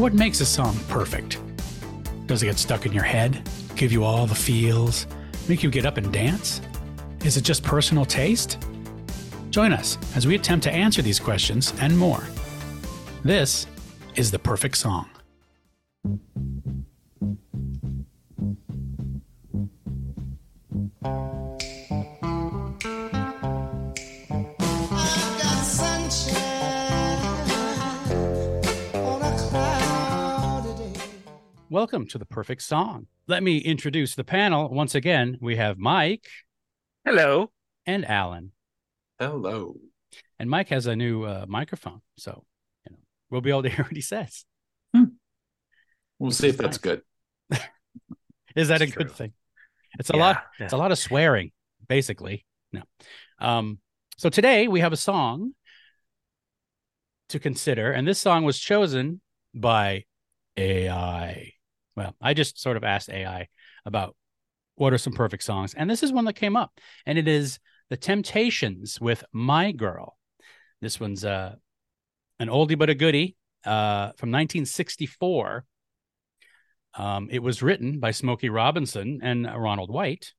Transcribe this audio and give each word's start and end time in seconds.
What 0.00 0.14
makes 0.14 0.40
a 0.40 0.46
song 0.46 0.80
perfect? 0.88 1.38
Does 2.24 2.42
it 2.42 2.46
get 2.46 2.58
stuck 2.58 2.86
in 2.86 2.92
your 2.92 3.02
head, 3.02 3.46
give 3.76 3.92
you 3.92 4.02
all 4.02 4.26
the 4.26 4.34
feels, 4.34 5.06
make 5.46 5.62
you 5.62 5.70
get 5.70 5.84
up 5.84 5.98
and 5.98 6.10
dance? 6.10 6.62
Is 7.22 7.36
it 7.36 7.42
just 7.42 7.62
personal 7.62 8.06
taste? 8.06 8.56
Join 9.50 9.74
us 9.74 9.98
as 10.16 10.26
we 10.26 10.34
attempt 10.36 10.64
to 10.64 10.72
answer 10.72 11.02
these 11.02 11.20
questions 11.20 11.74
and 11.82 11.98
more. 11.98 12.24
This 13.24 13.66
is 14.14 14.30
The 14.30 14.38
Perfect 14.38 14.78
Song. 14.78 15.10
Welcome 31.70 32.06
to 32.08 32.18
The 32.18 32.26
Perfect 32.26 32.62
Song. 32.62 33.06
Let 33.28 33.44
me 33.44 33.58
introduce 33.58 34.16
the 34.16 34.24
panel. 34.24 34.68
Once 34.70 34.96
again, 34.96 35.38
we 35.40 35.54
have 35.54 35.78
Mike 35.78 36.26
Hello. 37.04 37.52
and 37.86 38.04
Alan. 38.04 38.50
Hello. 39.20 39.76
And 40.40 40.50
Mike 40.50 40.68
has 40.70 40.86
a 40.86 40.96
new 40.96 41.22
uh, 41.22 41.44
microphone, 41.48 42.00
so 42.16 42.44
you 42.84 42.90
know 42.92 42.98
we'll 43.30 43.40
be 43.40 43.50
able 43.50 43.62
to 43.62 43.68
hear 43.76 43.84
what 43.84 43.94
he 43.94 44.00
says. 44.00 44.44
We'll 46.18 46.32
see 46.32 46.48
if 46.48 46.56
that's 46.56 46.78
good. 46.78 47.02
Is 48.56 48.66
that 48.68 48.80
a 48.80 48.84
It's 48.84 48.92
good 48.92 49.12
thing? 49.12 49.32
It's 50.00 50.10
a 50.10 50.16
Yeah, 50.16 50.20
lot. 50.20 50.42
yeah. 50.58 50.64
It's 50.64 50.72
a 50.72 50.76
lot 50.76 50.90
of 50.90 50.98
swearing, 50.98 51.52
basically. 51.88 52.44
No. 52.72 52.82
Um, 53.38 53.78
so 54.18 54.28
today 54.28 54.66
we 54.66 54.80
have 54.80 54.92
a 54.92 54.96
song 54.96 55.52
to 57.28 57.38
consider, 57.38 57.92
and 57.92 58.08
this 58.08 58.18
song 58.18 58.42
was 58.44 58.58
chosen 58.58 59.20
by 59.54 60.04
AI. 60.56 61.52
Well, 62.00 62.16
I 62.18 62.32
just 62.32 62.58
sort 62.58 62.78
of 62.78 62.84
asked 62.84 63.10
AI 63.10 63.48
about 63.84 64.16
what 64.76 64.94
are 64.94 64.98
some 64.98 65.12
perfect 65.12 65.42
songs, 65.42 65.74
and 65.74 65.90
this 65.90 66.02
is 66.02 66.10
one 66.10 66.24
that 66.24 66.32
came 66.32 66.56
up, 66.56 66.80
and 67.04 67.18
it 67.18 67.28
is 67.28 67.58
The 67.90 67.98
Temptations 67.98 68.98
with 68.98 69.22
My 69.34 69.70
Girl. 69.70 70.16
This 70.80 70.98
one's 70.98 71.26
uh, 71.26 71.56
an 72.38 72.48
oldie 72.48 72.78
but 72.78 72.88
a 72.88 72.94
goodie 72.94 73.36
uh, 73.66 74.16
from 74.16 74.30
1964. 74.30 75.66
Um, 76.94 77.28
it 77.30 77.42
was 77.42 77.62
written 77.62 78.00
by 78.00 78.12
Smokey 78.12 78.48
Robinson 78.48 79.20
and 79.22 79.44
Ronald 79.44 79.90
White. 79.90 80.32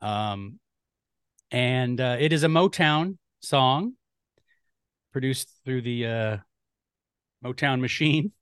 Um, 0.00 0.60
and 1.50 2.00
uh, 2.00 2.16
it 2.18 2.32
is 2.32 2.42
a 2.42 2.48
Motown 2.48 3.18
song 3.40 3.92
produced 5.12 5.50
through 5.66 5.82
the 5.82 6.06
uh, 6.06 6.36
Motown 7.44 7.80
machine. 7.80 8.32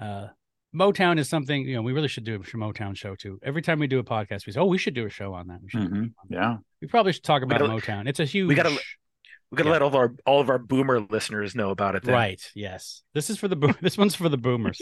Uh, 0.00 0.28
Motown 0.74 1.18
is 1.18 1.28
something, 1.28 1.66
you 1.66 1.74
know, 1.74 1.82
we 1.82 1.92
really 1.92 2.08
should 2.08 2.24
do 2.24 2.36
a 2.36 2.38
Motown 2.38 2.96
show 2.96 3.14
too. 3.16 3.40
Every 3.42 3.60
time 3.62 3.78
we 3.80 3.86
do 3.88 3.98
a 3.98 4.04
podcast, 4.04 4.46
we 4.46 4.52
say, 4.52 4.60
oh, 4.60 4.66
we 4.66 4.78
should 4.78 4.94
do 4.94 5.04
a 5.06 5.10
show 5.10 5.34
on 5.34 5.48
that. 5.48 5.60
We, 5.62 5.68
should 5.70 5.80
Mhm. 5.80 5.92
on 5.96 6.12
that." 6.30 6.36
Yeah. 6.36 6.56
we 6.80 6.86
probably 6.88 7.12
should 7.12 7.24
talk 7.24 7.42
about 7.42 7.58
gotta- 7.60 7.72
Motown. 7.72 8.06
It's 8.08 8.20
a 8.20 8.24
huge. 8.24 8.48
we 8.48 8.54
gotta- 8.54 8.78
We 9.50 9.56
got 9.56 9.64
to 9.64 9.68
Yeah. 9.70 9.72
let 9.72 9.82
all 9.82 9.88
of 9.88 9.94
our 9.96 10.14
all 10.26 10.40
of 10.40 10.48
our 10.48 10.58
boomer 10.60 11.00
listeners 11.00 11.56
know 11.56 11.70
about 11.70 11.96
it. 11.96 12.04
Then. 12.04 12.14
Right. 12.14 12.40
Yes. 12.54 13.02
This 13.14 13.30
is 13.30 13.36
for 13.36 13.48
the 13.48 13.56
boom. 13.56 13.74
this 13.80 13.98
one's 13.98 14.14
for 14.14 14.28
the 14.28 14.38
boomers. 14.38 14.80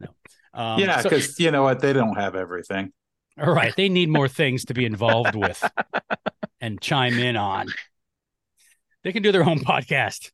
no. 0.00 0.08
Um, 0.54 0.80
yeah, 0.80 1.00
so- 1.00 1.10
because 1.10 1.38
you 1.38 1.50
know 1.50 1.62
what? 1.62 1.80
They 1.80 1.92
don't 1.92 2.14
have 2.14 2.34
everything. 2.34 2.94
All 3.38 3.52
right. 3.54 3.76
They 3.76 3.90
need 3.90 4.08
more 4.08 4.26
things 4.26 4.64
to 4.66 4.74
be 4.74 4.86
involved 4.86 5.34
with 5.34 5.62
and 6.62 6.80
chime 6.80 7.18
in 7.18 7.36
on. 7.36 7.66
They 9.04 9.12
can 9.12 9.22
do 9.22 9.32
their 9.32 9.44
own 9.44 9.58
podcast. 9.58 10.30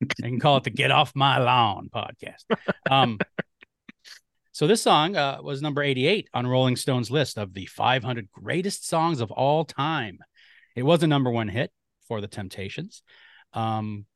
They 0.00 0.28
can 0.28 0.40
call 0.40 0.56
it 0.56 0.64
the 0.64 0.70
Get 0.70 0.90
Off 0.90 1.12
My 1.14 1.38
Lawn 1.38 1.88
podcast. 1.94 2.44
Um, 2.90 3.18
so 4.52 4.66
this 4.66 4.82
song 4.82 5.16
uh, 5.16 5.38
was 5.42 5.62
number 5.62 5.82
88 5.82 6.28
on 6.34 6.46
Rolling 6.46 6.76
Stone's 6.76 7.10
list 7.10 7.38
of 7.38 7.54
the 7.54 7.66
500 7.66 8.30
greatest 8.30 8.86
songs 8.88 9.20
of 9.20 9.30
all 9.30 9.64
time. 9.64 10.18
It 10.76 10.82
was 10.82 11.02
a 11.02 11.06
number 11.06 11.30
one 11.30 11.48
hit 11.48 11.70
for 12.08 12.20
the 12.20 12.28
Temptations. 12.28 13.02
Um, 13.52 14.06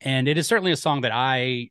and 0.00 0.28
it 0.28 0.38
is 0.38 0.46
certainly 0.46 0.72
a 0.72 0.76
song 0.76 1.00
that 1.00 1.12
I 1.12 1.70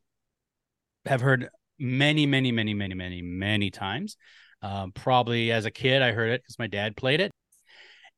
have 1.06 1.20
heard 1.20 1.48
many, 1.78 2.26
many, 2.26 2.52
many, 2.52 2.74
many, 2.74 2.94
many, 2.94 3.22
many 3.22 3.70
times. 3.70 4.16
Um, 4.60 4.92
probably 4.92 5.52
as 5.52 5.64
a 5.64 5.70
kid, 5.70 6.02
I 6.02 6.12
heard 6.12 6.30
it 6.30 6.42
because 6.42 6.58
my 6.58 6.66
dad 6.66 6.96
played 6.96 7.20
it. 7.20 7.30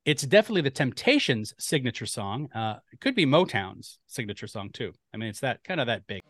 It's 0.07 0.23
definitely 0.23 0.63
the 0.63 0.71
Temptations' 0.71 1.53
signature 1.59 2.07
song. 2.07 2.51
Uh, 2.55 2.77
it 2.91 3.01
could 3.01 3.15
be 3.15 3.27
Motown's 3.27 3.99
signature 4.07 4.47
song 4.47 4.71
too. 4.71 4.95
I 5.13 5.19
mean, 5.19 5.29
it's 5.29 5.41
that 5.41 5.63
kind 5.63 5.79
of 5.79 5.89
that 5.89 6.07
big. 6.07 6.23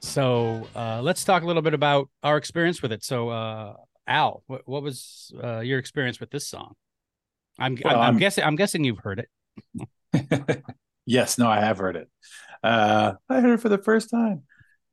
So 0.00 0.66
uh, 0.76 1.02
let's 1.02 1.24
talk 1.24 1.42
a 1.42 1.46
little 1.46 1.60
bit 1.60 1.74
about 1.74 2.08
our 2.22 2.36
experience 2.36 2.80
with 2.80 2.92
it. 2.92 3.04
So, 3.04 3.28
uh, 3.30 3.74
Al, 4.06 4.42
what, 4.46 4.62
what 4.66 4.82
was 4.82 5.32
uh, 5.42 5.60
your 5.60 5.78
experience 5.78 6.20
with 6.20 6.30
this 6.30 6.46
song? 6.46 6.74
I'm, 7.58 7.76
Well, 7.82 7.94
I'm, 7.94 8.00
I'm 8.00 8.06
I'm- 8.06 8.16
guessing 8.18 8.44
I'm 8.44 8.56
guessing 8.56 8.84
you've 8.84 8.98
heard 8.98 9.26
it. 10.14 10.64
yes, 11.06 11.38
no, 11.38 11.48
I 11.48 11.60
have 11.60 11.78
heard 11.78 11.96
it. 11.96 12.08
Uh, 12.62 13.14
I 13.28 13.40
heard 13.40 13.54
it 13.54 13.60
for 13.60 13.68
the 13.68 13.78
first 13.78 14.10
time. 14.10 14.42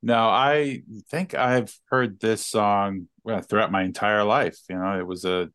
No, 0.02 0.28
I 0.28 0.82
think 1.10 1.34
I've 1.34 1.74
heard 1.90 2.20
this 2.20 2.44
song 2.44 3.08
well, 3.22 3.40
throughout 3.40 3.72
my 3.72 3.82
entire 3.84 4.22
life. 4.22 4.58
You 4.68 4.76
know, 4.76 4.98
it 4.98 5.06
was 5.06 5.24
a, 5.24 5.48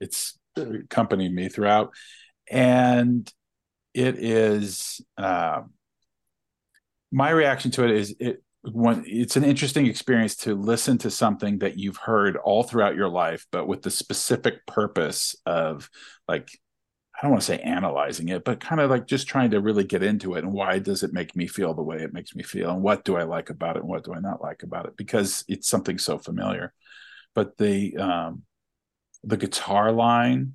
it's 0.00 0.38
accompanied 0.56 1.34
me 1.34 1.48
throughout, 1.48 1.92
and 2.50 3.30
it 3.92 4.16
is. 4.18 5.00
Um, 5.18 5.72
my 7.12 7.30
reaction 7.30 7.70
to 7.72 7.84
it 7.84 7.90
is 7.90 8.14
it 8.20 8.42
when 8.62 9.04
it's 9.06 9.36
an 9.36 9.44
interesting 9.44 9.86
experience 9.86 10.36
to 10.36 10.54
listen 10.54 10.98
to 10.98 11.10
something 11.10 11.58
that 11.58 11.78
you've 11.78 11.96
heard 11.96 12.36
all 12.36 12.62
throughout 12.62 12.94
your 12.94 13.08
life, 13.08 13.46
but 13.50 13.66
with 13.66 13.82
the 13.82 13.90
specific 13.90 14.66
purpose 14.66 15.34
of 15.46 15.88
like 16.28 16.50
I 17.16 17.26
don't 17.26 17.32
want 17.32 17.42
to 17.42 17.46
say 17.46 17.58
analyzing 17.58 18.30
it, 18.30 18.44
but 18.44 18.60
kind 18.60 18.80
of 18.80 18.88
like 18.88 19.06
just 19.06 19.26
trying 19.26 19.50
to 19.50 19.60
really 19.60 19.84
get 19.84 20.02
into 20.02 20.34
it 20.34 20.44
and 20.44 20.54
why 20.54 20.78
does 20.78 21.02
it 21.02 21.12
make 21.12 21.36
me 21.36 21.46
feel 21.46 21.74
the 21.74 21.82
way 21.82 21.98
it 21.98 22.14
makes 22.14 22.34
me 22.34 22.42
feel 22.42 22.70
and 22.70 22.82
what 22.82 23.04
do 23.04 23.16
I 23.16 23.24
like 23.24 23.50
about 23.50 23.76
it 23.76 23.80
and 23.80 23.90
what 23.90 24.04
do 24.04 24.14
I 24.14 24.20
not 24.20 24.40
like 24.40 24.62
about 24.62 24.86
it 24.86 24.96
because 24.96 25.44
it's 25.46 25.68
something 25.68 25.98
so 25.98 26.18
familiar. 26.18 26.72
But 27.34 27.56
the 27.58 27.96
um 27.96 28.42
the 29.22 29.36
guitar 29.36 29.92
line 29.92 30.54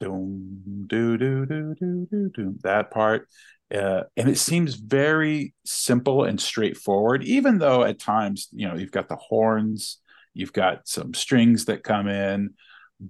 doom 0.00 0.84
do 0.86 1.16
do 1.16 1.46
do 1.46 1.74
do 1.78 2.06
do 2.10 2.30
do 2.34 2.54
that 2.62 2.90
part 2.90 3.28
uh, 3.74 4.02
and 4.16 4.28
it 4.28 4.38
seems 4.38 4.74
very 4.74 5.54
simple 5.64 6.24
and 6.24 6.40
straightforward 6.40 7.24
even 7.24 7.58
though 7.58 7.82
at 7.82 7.98
times 7.98 8.48
you 8.52 8.68
know 8.68 8.74
you've 8.74 8.92
got 8.92 9.08
the 9.08 9.16
horns 9.16 9.98
you've 10.34 10.52
got 10.52 10.86
some 10.86 11.14
strings 11.14 11.64
that 11.64 11.82
come 11.82 12.08
in 12.08 12.50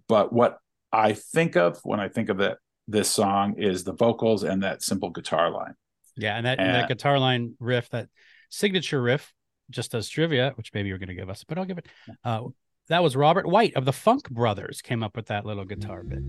but 0.08 0.32
what 0.32 0.58
I 0.92 1.12
think 1.12 1.56
of 1.56 1.78
when 1.82 2.00
I 2.00 2.08
think 2.08 2.28
of 2.28 2.38
that 2.38 2.58
this 2.88 3.10
song 3.10 3.54
is 3.58 3.84
the 3.84 3.92
vocals 3.92 4.44
and 4.44 4.62
that 4.62 4.82
simple 4.82 5.10
guitar 5.10 5.50
line. 5.50 5.74
Yeah, 6.16 6.36
and 6.36 6.46
that, 6.46 6.58
and 6.58 6.70
Uh, 6.70 6.72
that 6.72 6.88
guitar 6.88 7.18
line 7.18 7.54
riff, 7.58 7.88
that 7.90 8.08
signature 8.48 9.02
riff, 9.02 9.32
just 9.70 9.94
as 9.94 10.08
trivia, 10.08 10.52
which 10.54 10.72
maybe 10.72 10.88
you're 10.88 10.98
going 10.98 11.08
to 11.08 11.14
give 11.14 11.28
us, 11.28 11.44
but 11.44 11.58
I'll 11.58 11.64
give 11.64 11.78
it. 11.78 11.86
Uh, 12.24 12.44
that 12.88 13.02
was 13.02 13.16
Robert 13.16 13.46
White 13.46 13.74
of 13.74 13.84
the 13.84 13.92
Funk 13.92 14.30
Brothers 14.30 14.80
came 14.80 15.02
up 15.02 15.16
with 15.16 15.26
that 15.26 15.44
little 15.44 15.64
guitar 15.64 16.02
bit. 16.02 16.22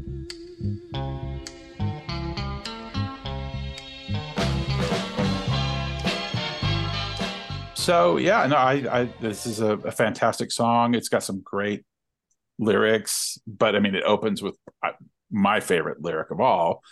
So 7.76 8.18
yeah, 8.18 8.46
no, 8.48 8.58
I, 8.58 9.02
I 9.02 9.06
this 9.22 9.46
is 9.46 9.62
a, 9.62 9.74
a 9.78 9.92
fantastic 9.92 10.52
song. 10.52 10.94
It's 10.94 11.08
got 11.10 11.24
some 11.24 11.42
great 11.42 11.86
lyrics, 12.60 13.40
but 13.48 13.76
I 13.76 13.80
mean, 13.80 13.96
it 13.96 14.04
opens 14.04 14.42
with 14.42 14.58
uh, 14.84 14.92
my 15.32 15.60
favorite 15.62 16.02
lyric 16.02 16.32
of 16.32 16.42
all. 16.42 16.84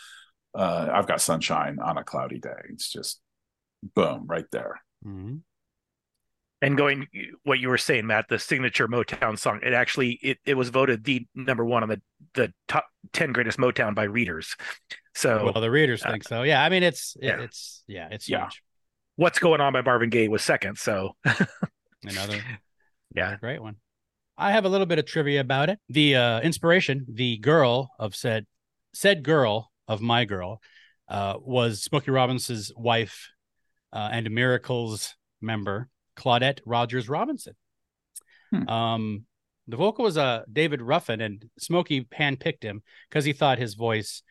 Uh, 0.54 0.90
I've 0.94 1.08
got 1.08 1.20
sunshine 1.20 1.80
on 1.84 1.98
a 1.98 2.04
cloudy 2.04 2.40
day. 2.40 2.50
It's 2.70 2.90
just 2.90 3.20
boom 3.94 4.26
right 4.28 4.46
there. 4.52 4.80
Mhm. 5.06 5.42
And 6.66 6.78
going 6.78 7.08
what 7.44 7.60
you 7.60 7.70
were 7.70 7.78
saying, 7.78 8.08
Matt, 8.08 8.28
the 8.28 8.40
signature 8.40 8.88
Motown 8.88 9.38
song. 9.38 9.60
It 9.64 9.74
actually 9.74 10.20
it, 10.22 10.38
it 10.46 10.54
was 10.56 10.70
voted 10.70 11.04
the 11.04 11.26
number 11.36 11.64
one 11.64 11.84
on 11.84 11.90
the 11.90 12.02
the 12.34 12.54
top 12.68 12.86
ten 13.14 13.32
greatest 13.32 13.58
Motown 13.58 13.94
by 13.96 14.04
readers. 14.04 14.56
So 15.14 15.52
Well, 15.54 15.62
the 15.62 15.72
readers 15.72 16.04
think 16.04 16.24
so. 16.24 16.42
Yeah, 16.44 16.64
I 16.64 16.70
mean, 16.70 16.84
it's 16.84 17.16
yeah. 17.22 17.40
it's 17.42 17.84
yeah, 17.88 18.08
it's 18.12 18.28
Yeah. 18.28 18.46
huge. 18.46 18.62
what's 19.16 19.40
going 19.40 19.62
on 19.62 19.74
by 19.74 19.82
Marvin 19.82 20.10
Gaye 20.10 20.28
was 20.28 20.44
second. 20.44 20.78
So 20.78 21.16
Another 22.04 22.40
yeah, 23.14 23.38
great 23.38 23.62
one. 23.62 23.78
I 24.38 24.52
have 24.52 24.66
a 24.66 24.70
little 24.70 24.86
bit 24.86 25.00
of 25.00 25.06
trivia 25.06 25.40
about 25.40 25.70
it. 25.70 25.80
The 25.88 26.16
uh, 26.18 26.42
inspiration, 26.42 27.06
the 27.08 27.38
girl 27.38 27.92
of 27.98 28.16
said 28.16 28.46
said 28.94 29.24
girl 29.24 29.72
of 29.88 30.02
my 30.02 30.26
girl, 30.26 30.62
uh, 31.08 31.36
was 31.40 31.84
Smokey 31.84 32.12
Robinson's 32.12 32.72
wife, 32.76 33.30
uh, 33.94 34.10
and 34.12 34.30
Miracles 34.32 35.16
member 35.42 35.90
Claudette 36.16 36.60
Rogers 36.66 37.10
Robinson. 37.10 37.56
Hmm. 38.52 38.70
Um, 38.70 39.26
the 39.68 39.78
vocal 39.78 40.06
was 40.06 40.18
uh, 40.18 40.44
David 40.52 40.82
Ruffin, 40.82 41.22
and 41.22 41.44
Smokey 41.58 42.06
handpicked 42.18 42.64
him 42.64 42.84
because 43.10 43.26
he 43.26 43.34
thought 43.34 43.58
his 43.58 43.74
voice 43.74 44.22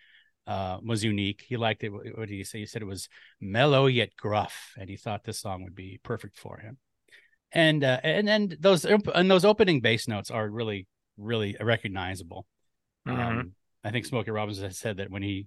uh, 0.47 0.79
was 0.85 1.03
unique. 1.03 1.45
He 1.47 1.57
liked 1.57 1.83
it. 1.83 1.91
What 1.91 2.05
did 2.05 2.31
he 2.31 2.45
say? 2.45 2.61
He 2.61 2.67
said 2.67 2.83
it 2.83 2.87
was 2.87 3.09
mellow 3.41 3.87
yet 3.87 4.17
gruff, 4.17 4.75
and 4.79 4.89
he 4.89 4.97
thought 4.97 5.25
this 5.25 5.41
song 5.41 5.65
would 5.65 5.75
be 5.75 6.01
perfect 6.03 6.39
for 6.39 6.59
him. 6.59 6.79
And 7.53 7.85
uh, 7.85 8.01
and 8.03 8.29
and 8.29 8.57
those 8.61 8.85
and 8.85 9.31
those 9.31 9.45
opening 9.45 9.81
bass 9.81 10.09
notes 10.09 10.31
are 10.31 10.49
really 10.49 10.87
really 11.17 11.57
recognizable. 11.61 12.47
Mhm. 13.07 13.19
Um, 13.19 13.53
I 13.85 13.91
think 13.91 14.07
Smokey 14.07 14.31
Robinson 14.31 14.65
has 14.65 14.79
said 14.79 14.97
that 14.97 15.11
when 15.11 15.23
he 15.23 15.47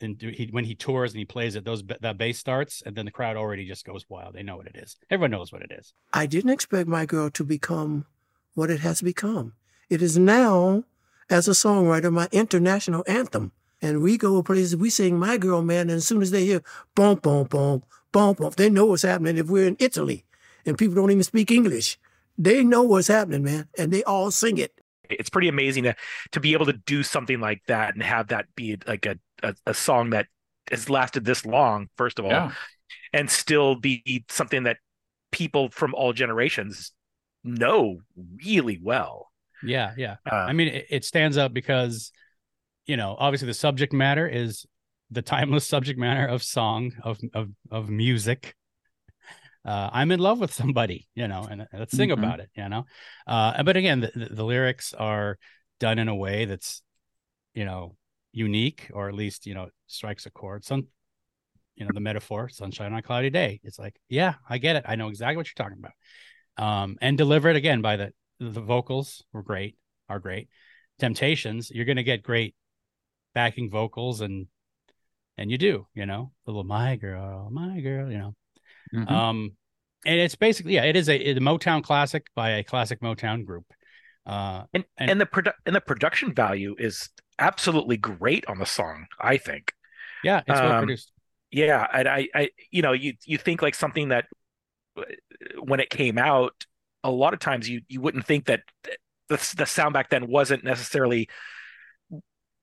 and 0.00 0.20
he 0.20 0.48
when 0.50 0.64
he 0.64 0.74
tours 0.74 1.12
and 1.12 1.18
he 1.18 1.24
plays 1.24 1.54
it, 1.54 1.64
those 1.64 1.82
that 2.00 2.18
bass 2.18 2.38
starts, 2.38 2.82
and 2.84 2.96
then 2.96 3.04
the 3.04 3.10
crowd 3.10 3.36
already 3.36 3.66
just 3.66 3.84
goes 3.84 4.04
wild. 4.08 4.34
They 4.34 4.42
know 4.42 4.56
what 4.56 4.66
it 4.66 4.76
is. 4.76 4.96
Everyone 5.10 5.30
knows 5.30 5.52
what 5.52 5.62
it 5.62 5.72
is. 5.72 5.94
I 6.12 6.26
didn't 6.26 6.50
expect 6.50 6.88
my 6.88 7.06
girl 7.06 7.30
to 7.30 7.44
become 7.44 8.06
what 8.54 8.70
it 8.70 8.80
has 8.80 9.02
become. 9.02 9.54
It 9.88 10.02
is 10.02 10.18
now, 10.18 10.84
as 11.30 11.48
a 11.48 11.52
songwriter, 11.52 12.12
my 12.12 12.28
international 12.32 13.04
anthem. 13.06 13.52
And 13.82 14.00
we 14.00 14.16
go 14.16 14.42
places, 14.42 14.76
we 14.76 14.88
sing 14.88 15.18
My 15.18 15.36
Girl, 15.36 15.60
man, 15.60 15.90
and 15.90 15.98
as 15.98 16.06
soon 16.06 16.22
as 16.22 16.30
they 16.30 16.46
hear 16.46 16.62
boom, 16.94 17.16
boom, 17.16 17.44
boom, 17.44 17.82
boom, 18.12 18.34
boom, 18.34 18.52
they 18.56 18.70
know 18.70 18.86
what's 18.86 19.02
happening 19.02 19.36
if 19.36 19.48
we're 19.48 19.66
in 19.66 19.76
Italy 19.78 20.24
and 20.66 20.78
people 20.78 20.94
don't 20.94 21.10
even 21.10 21.22
speak 21.22 21.50
English. 21.50 21.98
They 22.36 22.64
know 22.64 22.82
what's 22.82 23.08
happening, 23.08 23.44
man, 23.44 23.68
and 23.78 23.92
they 23.92 24.02
all 24.04 24.30
sing 24.30 24.58
it. 24.58 24.80
It's 25.18 25.30
pretty 25.30 25.48
amazing 25.48 25.84
to 25.84 25.94
to 26.32 26.40
be 26.40 26.52
able 26.52 26.66
to 26.66 26.72
do 26.72 27.02
something 27.02 27.40
like 27.40 27.62
that 27.66 27.94
and 27.94 28.02
have 28.02 28.28
that 28.28 28.46
be 28.56 28.78
like 28.86 29.06
a 29.06 29.18
a, 29.42 29.54
a 29.66 29.74
song 29.74 30.10
that 30.10 30.26
has 30.70 30.88
lasted 30.88 31.24
this 31.24 31.44
long 31.44 31.88
first 31.96 32.18
of 32.18 32.24
all 32.24 32.30
Yeah. 32.30 32.52
and 33.12 33.30
still 33.30 33.74
be 33.76 34.24
something 34.28 34.64
that 34.64 34.78
people 35.32 35.68
from 35.70 35.94
all 35.94 36.12
generations 36.12 36.92
know 37.42 37.98
really 38.44 38.78
well 38.82 39.30
Yeah, 39.62 39.92
yeah. 39.96 40.16
uh, 40.30 40.34
I 40.34 40.52
mean, 40.52 40.68
it, 40.68 40.86
it 40.90 41.04
stands 41.04 41.36
out 41.38 41.52
because, 41.52 42.12
you 42.86 42.96
know, 42.96 43.16
obviously 43.18 43.46
the 43.46 43.54
subject 43.54 43.92
matter 43.92 44.26
is 44.28 44.64
the 45.10 45.22
timeless 45.22 45.66
subject 45.66 45.98
matter 45.98 46.26
of 46.26 46.42
song 46.42 46.92
of 47.02 47.18
of 47.34 47.50
of 47.70 47.88
music. 47.90 48.54
Uh, 49.64 49.90
I'm 49.92 50.10
in 50.10 50.20
love 50.20 50.40
with 50.40 50.52
somebody, 50.52 51.08
you 51.14 51.28
know, 51.28 51.46
and 51.50 51.66
let's 51.72 51.96
sing 51.96 52.10
Mhm. 52.10 52.14
about 52.14 52.40
it, 52.40 52.50
you 52.54 52.68
know. 52.68 52.84
Uh, 53.26 53.62
but 53.62 53.76
again, 53.76 54.00
the, 54.00 54.12
the, 54.14 54.34
the 54.34 54.44
lyrics 54.44 54.92
are 54.94 55.38
done 55.80 55.98
in 55.98 56.08
a 56.08 56.14
way 56.14 56.44
that's, 56.44 56.82
you 57.54 57.64
know, 57.64 57.96
unique, 58.32 58.90
or 58.92 59.08
at 59.08 59.14
least 59.14 59.46
you 59.46 59.54
know 59.54 59.68
strikes 59.86 60.26
a 60.26 60.30
chord. 60.30 60.64
Some, 60.64 60.88
you 61.76 61.84
know, 61.84 61.90
the 61.92 62.00
metaphor, 62.00 62.48
sunshine 62.48 62.92
on 62.92 62.98
a 62.98 63.02
cloudy 63.02 63.30
day. 63.30 63.60
It's 63.64 63.78
like, 63.78 63.96
yeah, 64.08 64.34
I 64.48 64.58
get 64.58 64.76
it. 64.76 64.84
I 64.86 64.96
know 64.96 65.08
exactly 65.08 65.36
what 65.36 65.46
you're 65.48 65.64
talking 65.64 65.78
about. 65.78 65.92
Um, 66.56 66.96
and 67.00 67.18
delivered 67.18 67.56
again 67.56 67.80
by 67.82 67.96
the 67.96 68.12
the 68.40 68.60
vocals 68.60 69.24
were 69.32 69.42
great, 69.42 69.76
are 70.08 70.18
great. 70.20 70.48
Temptations, 70.98 71.70
you're 71.70 71.84
going 71.84 71.96
to 71.96 72.02
get 72.04 72.22
great 72.22 72.54
backing 73.34 73.70
vocals, 73.70 74.20
and 74.20 74.46
and 75.36 75.50
you 75.50 75.58
do, 75.58 75.86
you 75.94 76.06
know, 76.06 76.32
little 76.46 76.64
my 76.64 76.96
girl, 76.96 77.48
my 77.50 77.80
girl, 77.80 78.10
you 78.10 78.18
know. 78.18 78.34
Mhm. 78.92 79.10
Um, 79.10 79.52
and 80.06 80.20
it's 80.20 80.34
basically 80.34 80.74
yeah, 80.74 80.84
it 80.84 80.96
is 80.96 81.08
a, 81.08 81.14
a 81.30 81.34
Motown 81.36 81.82
classic 81.82 82.26
by 82.34 82.50
a 82.50 82.64
classic 82.64 83.00
Motown 83.00 83.44
group. 83.46 83.64
Uh, 84.26 84.64
and, 84.72 84.84
and- 84.96 85.10
and 85.10 85.20
the 85.20 85.26
produ- 85.26 85.52
and 85.66 85.76
the 85.76 85.80
production 85.80 86.32
value 86.34 86.74
is 86.78 87.10
absolutely 87.38 87.96
great 87.96 88.46
on 88.46 88.58
the 88.58 88.64
song 88.64 89.06
i 89.20 89.36
think 89.36 89.72
yeah, 90.22 90.38
it's 90.46 90.60
well 90.60 90.72
Um, 90.72 90.78
produced. 90.78 91.10
yeah 91.50 91.86
and 91.92 92.08
i 92.08 92.28
i 92.34 92.48
you 92.70 92.80
know 92.80 92.92
you 92.92 93.14
you 93.26 93.36
think 93.38 93.60
like 93.60 93.74
something 93.74 94.08
that 94.10 94.26
when 95.60 95.80
it 95.80 95.90
came 95.90 96.16
out 96.16 96.52
a 97.02 97.10
lot 97.10 97.34
of 97.34 97.40
times 97.40 97.68
you 97.68 97.80
you 97.88 98.00
wouldn't 98.00 98.24
think 98.24 98.46
that 98.46 98.62
the 99.28 99.54
the 99.56 99.66
sound 99.66 99.92
back 99.94 100.10
then 100.10 100.28
wasn't 100.28 100.62
necessarily 100.64 101.28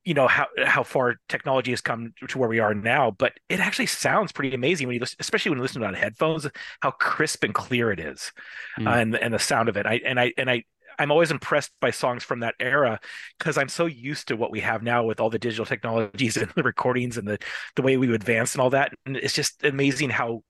you 0.03 0.13
know 0.13 0.27
how 0.27 0.47
how 0.65 0.83
far 0.83 1.15
technology 1.29 1.71
has 1.71 1.81
come 1.81 2.13
to 2.27 2.37
where 2.39 2.49
we 2.49 2.59
are 2.59 2.73
now 2.73 3.11
but 3.11 3.33
it 3.49 3.59
actually 3.59 3.85
sounds 3.85 4.31
pretty 4.31 4.55
amazing 4.55 4.87
when 4.87 4.95
you 4.95 4.99
listen 4.99 5.17
especially 5.19 5.49
when 5.49 5.57
you 5.59 5.61
listen 5.63 5.81
to 5.81 5.85
it 5.85 5.89
on 5.89 5.93
headphones 5.93 6.47
how 6.81 6.91
crisp 6.91 7.43
and 7.43 7.53
clear 7.53 7.91
it 7.91 7.99
is 7.99 8.31
Mm. 8.79 8.87
uh, 8.87 8.91
and 8.99 9.15
and 9.15 9.33
the 9.33 9.39
sound 9.39 9.69
of 9.69 9.77
it 9.77 9.85
i 9.85 9.95
and 10.05 10.19
i 10.19 10.33
and 10.37 10.49
i 10.49 10.63
I'm 10.99 11.09
always 11.09 11.31
impressed 11.31 11.71
by 11.79 11.89
songs 11.91 12.23
from 12.23 12.41
that 12.41 12.53
era 12.59 12.99
because 13.39 13.57
I'm 13.57 13.69
so 13.69 13.85
used 13.85 14.27
to 14.27 14.35
what 14.35 14.51
we 14.51 14.59
have 14.59 14.83
now 14.83 15.03
with 15.05 15.19
all 15.21 15.29
the 15.29 15.39
digital 15.39 15.65
technologies 15.65 16.35
and 16.41 16.51
the 16.53 16.63
recordings 16.63 17.17
and 17.17 17.25
the 17.27 17.39
the 17.77 17.81
way 17.81 17.95
we 17.97 18.13
advance 18.13 18.53
and 18.53 18.61
all 18.61 18.69
that. 18.71 18.91
And 19.05 19.15
it's 19.15 19.33
just 19.33 19.63
amazing 19.63 20.09
how 20.09 20.43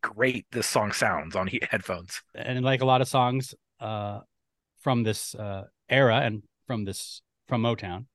great 0.00 0.46
this 0.52 0.66
song 0.66 0.90
sounds 0.92 1.36
on 1.36 1.46
he- 1.46 1.60
headphones. 1.70 2.22
and 2.34 2.64
like 2.64 2.80
a 2.80 2.86
lot 2.86 3.02
of 3.02 3.08
songs 3.08 3.54
uh 3.78 4.20
from 4.80 5.02
this 5.02 5.34
uh 5.34 5.64
era 5.88 6.16
and 6.20 6.42
from 6.66 6.84
this 6.84 7.20
from 7.46 7.62
Motown, 7.62 8.06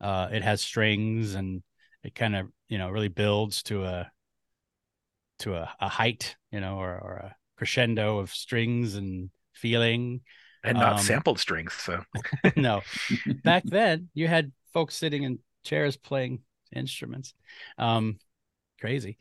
uh 0.00 0.28
it 0.32 0.42
has 0.42 0.60
strings 0.60 1.34
and 1.34 1.62
it 2.02 2.14
kind 2.14 2.34
of 2.36 2.46
you 2.68 2.78
know 2.78 2.88
really 2.90 3.08
builds 3.08 3.62
to 3.64 3.84
a 3.84 4.10
to 5.40 5.54
a, 5.54 5.70
a 5.80 5.88
height, 5.88 6.36
you 6.52 6.60
know, 6.60 6.76
or, 6.76 6.90
or 6.98 7.12
a 7.14 7.36
crescendo 7.56 8.18
of 8.18 8.30
strings 8.30 8.94
and 8.94 9.30
feeling. 9.54 10.20
And 10.62 10.78
not 10.78 10.94
Um, 10.94 10.98
sampled 10.98 11.38
strings. 11.38 11.72
So 11.72 12.04
no, 12.56 12.82
back 13.44 13.62
then 13.64 14.10
you 14.12 14.28
had 14.28 14.52
folks 14.74 14.94
sitting 14.94 15.22
in 15.22 15.38
chairs 15.64 15.96
playing 15.96 16.40
instruments. 16.72 17.32
Um, 17.78 18.18
crazy. 18.78 19.16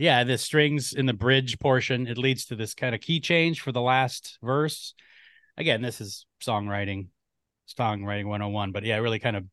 Yeah 0.00 0.24
the 0.24 0.38
strings 0.38 0.92
in 0.92 1.06
the 1.06 1.12
bridge 1.12 1.58
portion 1.58 2.06
it 2.06 2.18
leads 2.18 2.46
to 2.46 2.56
this 2.56 2.74
kind 2.74 2.94
of 2.94 3.00
key 3.00 3.20
change 3.20 3.60
for 3.60 3.72
the 3.72 3.80
last 3.80 4.38
verse. 4.42 4.94
Again 5.56 5.82
this 5.82 6.00
is 6.00 6.26
songwriting 6.42 7.08
songwriting 7.78 8.26
101 8.26 8.72
but 8.72 8.84
yeah 8.84 8.96
it 8.96 9.00
really 9.00 9.18
kind 9.18 9.36
of 9.36 9.44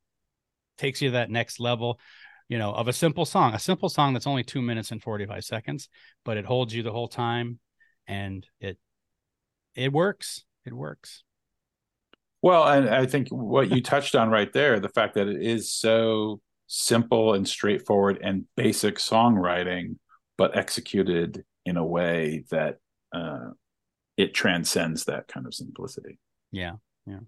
takes 0.77 1.01
you 1.01 1.10
to 1.10 1.13
that 1.13 1.29
next 1.29 1.60
level 1.60 2.00
you 2.48 2.58
know 2.58 2.72
of 2.72 2.88
a 2.88 2.93
simple 2.93 3.25
song 3.25 3.53
a 3.53 3.60
simple 3.60 3.89
song 3.89 4.13
that's 4.13 4.27
only 4.27 4.43
two 4.43 4.62
minutes 4.62 4.91
and 4.91 5.01
45 5.01 5.43
seconds 5.43 5.89
but 6.24 6.38
it 6.38 6.46
holds 6.46 6.74
you 6.74 6.84
the 6.84 6.91
whole 6.91 7.08
time 7.08 7.60
and 8.08 8.46
it 8.60 8.77
it 9.75 9.91
works 9.91 10.46
it 10.65 10.74
works. 10.74 11.24
Well, 12.41 12.67
and 12.67 12.89
I 12.89 13.05
think 13.05 13.29
what 13.29 13.70
you 13.70 13.81
touched 13.81 14.15
on 14.15 14.29
right 14.29 14.51
there, 14.51 14.79
the 14.79 14.89
fact 14.89 15.15
that 15.15 15.27
it 15.27 15.41
is 15.41 15.72
so 15.72 16.41
simple 16.67 17.34
and 17.34 17.48
straightforward 17.48 18.20
and 18.22 18.46
basic 18.55 18.98
songwriting, 18.98 19.98
but 20.38 20.58
executed 20.58 21.44
in 21.65 21.77
a 21.77 21.86
way 21.86 22.44
that 22.51 22.77
uh, 23.13 23.50
it 24.18 24.34
transcends 24.34 25.06
that 25.06 25.27
kind 25.27 25.46
of 25.46 25.54
simplicity. 25.54 26.20
yeah 26.51 26.74
yeah. 27.06 27.20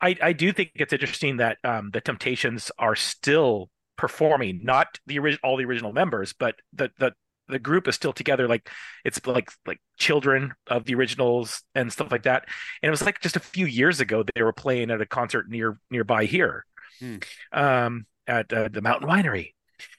I, 0.00 0.16
I 0.20 0.32
do 0.32 0.52
think 0.52 0.72
it's 0.74 0.92
interesting 0.92 1.36
that 1.36 1.58
um, 1.62 1.90
the 1.92 2.00
Temptations 2.00 2.72
are 2.78 2.96
still 2.96 3.70
performing, 3.96 4.60
not 4.64 4.98
the 5.06 5.18
original 5.20 5.40
all 5.44 5.56
the 5.56 5.64
original 5.64 5.92
members, 5.92 6.32
but 6.32 6.56
the 6.72 6.90
the 6.98 7.12
the 7.48 7.58
group 7.60 7.86
is 7.86 7.94
still 7.94 8.12
together. 8.12 8.48
Like 8.48 8.68
it's 9.04 9.24
like 9.26 9.48
like 9.66 9.80
children 9.98 10.54
of 10.66 10.84
the 10.86 10.94
originals 10.96 11.62
and 11.74 11.92
stuff 11.92 12.10
like 12.10 12.24
that. 12.24 12.46
And 12.82 12.88
it 12.88 12.90
was 12.90 13.04
like 13.04 13.20
just 13.20 13.36
a 13.36 13.40
few 13.40 13.66
years 13.66 14.00
ago 14.00 14.24
they 14.34 14.42
were 14.42 14.52
playing 14.52 14.90
at 14.90 15.00
a 15.00 15.06
concert 15.06 15.48
near 15.48 15.78
nearby 15.90 16.24
here, 16.24 16.64
Hmm. 16.98 17.16
um, 17.52 18.06
at 18.26 18.52
uh, 18.52 18.68
the 18.72 18.82
Mountain 18.82 19.08
Winery. 19.08 19.54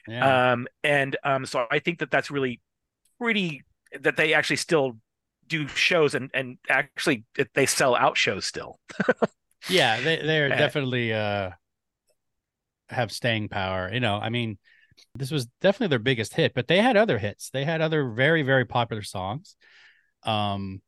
Yeah. 0.08 0.36
Um, 0.54 0.68
and 0.84 1.16
um, 1.24 1.46
so 1.46 1.66
I 1.72 1.80
think 1.80 2.00
that 2.00 2.12
that's 2.12 2.32
really 2.32 2.62
pretty 3.20 3.64
that 4.02 4.18
they 4.18 4.34
actually 4.34 4.58
still 4.58 4.98
do 5.48 5.68
shows 5.68 6.16
and 6.16 6.32
and 6.34 6.58
actually 6.70 7.26
they 7.54 7.66
sell 7.66 7.96
out 7.96 8.18
shows 8.18 8.46
still. 8.46 8.80
yeah 9.68 10.00
they, 10.02 10.18
they're 10.18 10.50
Uh, 10.50 10.56
definitely 10.58 11.14
uh 11.14 11.52
have 12.90 13.12
staying 13.12 13.50
power. 13.50 13.90
You 13.92 14.00
know 14.00 14.16
i 14.18 14.30
mean 14.30 14.58
this 15.16 15.32
was 15.32 15.48
definitely 15.62 15.88
their 15.90 16.00
biggest 16.00 16.34
hit 16.36 16.54
but 16.54 16.68
they 16.68 16.80
had 16.82 16.98
other 16.98 17.18
hits. 17.18 17.50
They 17.52 17.66
had 17.66 17.82
other 17.82 18.10
very 18.12 18.44
very 18.44 18.66
popular 18.66 19.04
songs. 19.04 19.56
Um 20.24 20.82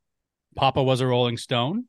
papa 0.56 0.84
was 0.84 1.02
a 1.02 1.08
rolling 1.08 1.38
stone 1.38 1.86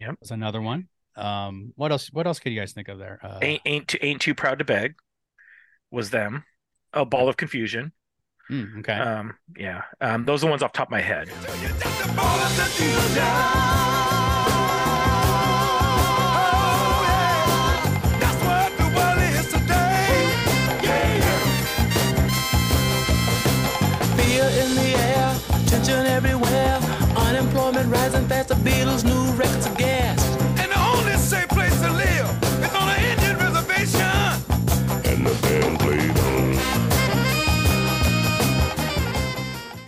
Yep. 0.00 0.16
was 0.20 0.30
another 0.30 0.60
one. 0.60 0.88
Um 1.16 1.72
what 1.76 1.92
else 1.92 2.08
what 2.12 2.26
else 2.26 2.38
could 2.38 2.52
you 2.52 2.60
guys 2.60 2.72
think 2.72 2.88
of 2.88 2.98
there? 2.98 3.18
Uh, 3.22 3.40
ain't 3.42 3.62
ain't 3.64 3.88
too, 3.88 3.98
ain't 4.02 4.20
too 4.20 4.34
proud 4.34 4.58
to 4.58 4.64
beg 4.64 4.94
was 5.90 6.10
them. 6.10 6.44
A 6.92 7.04
Ball 7.04 7.28
of 7.28 7.36
Confusion. 7.36 7.92
Mm, 8.50 8.80
okay. 8.80 8.94
Um, 8.94 9.34
yeah. 9.56 9.82
Um, 10.00 10.24
those 10.24 10.42
are 10.42 10.46
the 10.46 10.50
ones 10.50 10.62
off 10.62 10.72
top 10.72 10.88
of 10.88 10.92
my 10.92 11.00
head. 11.00 11.30
rising 27.90 28.26
fast. 28.28 28.48
The 28.48 28.54
Beatles' 28.54 29.04
new 29.04 29.32
records 29.32 29.66
again. 29.66 29.99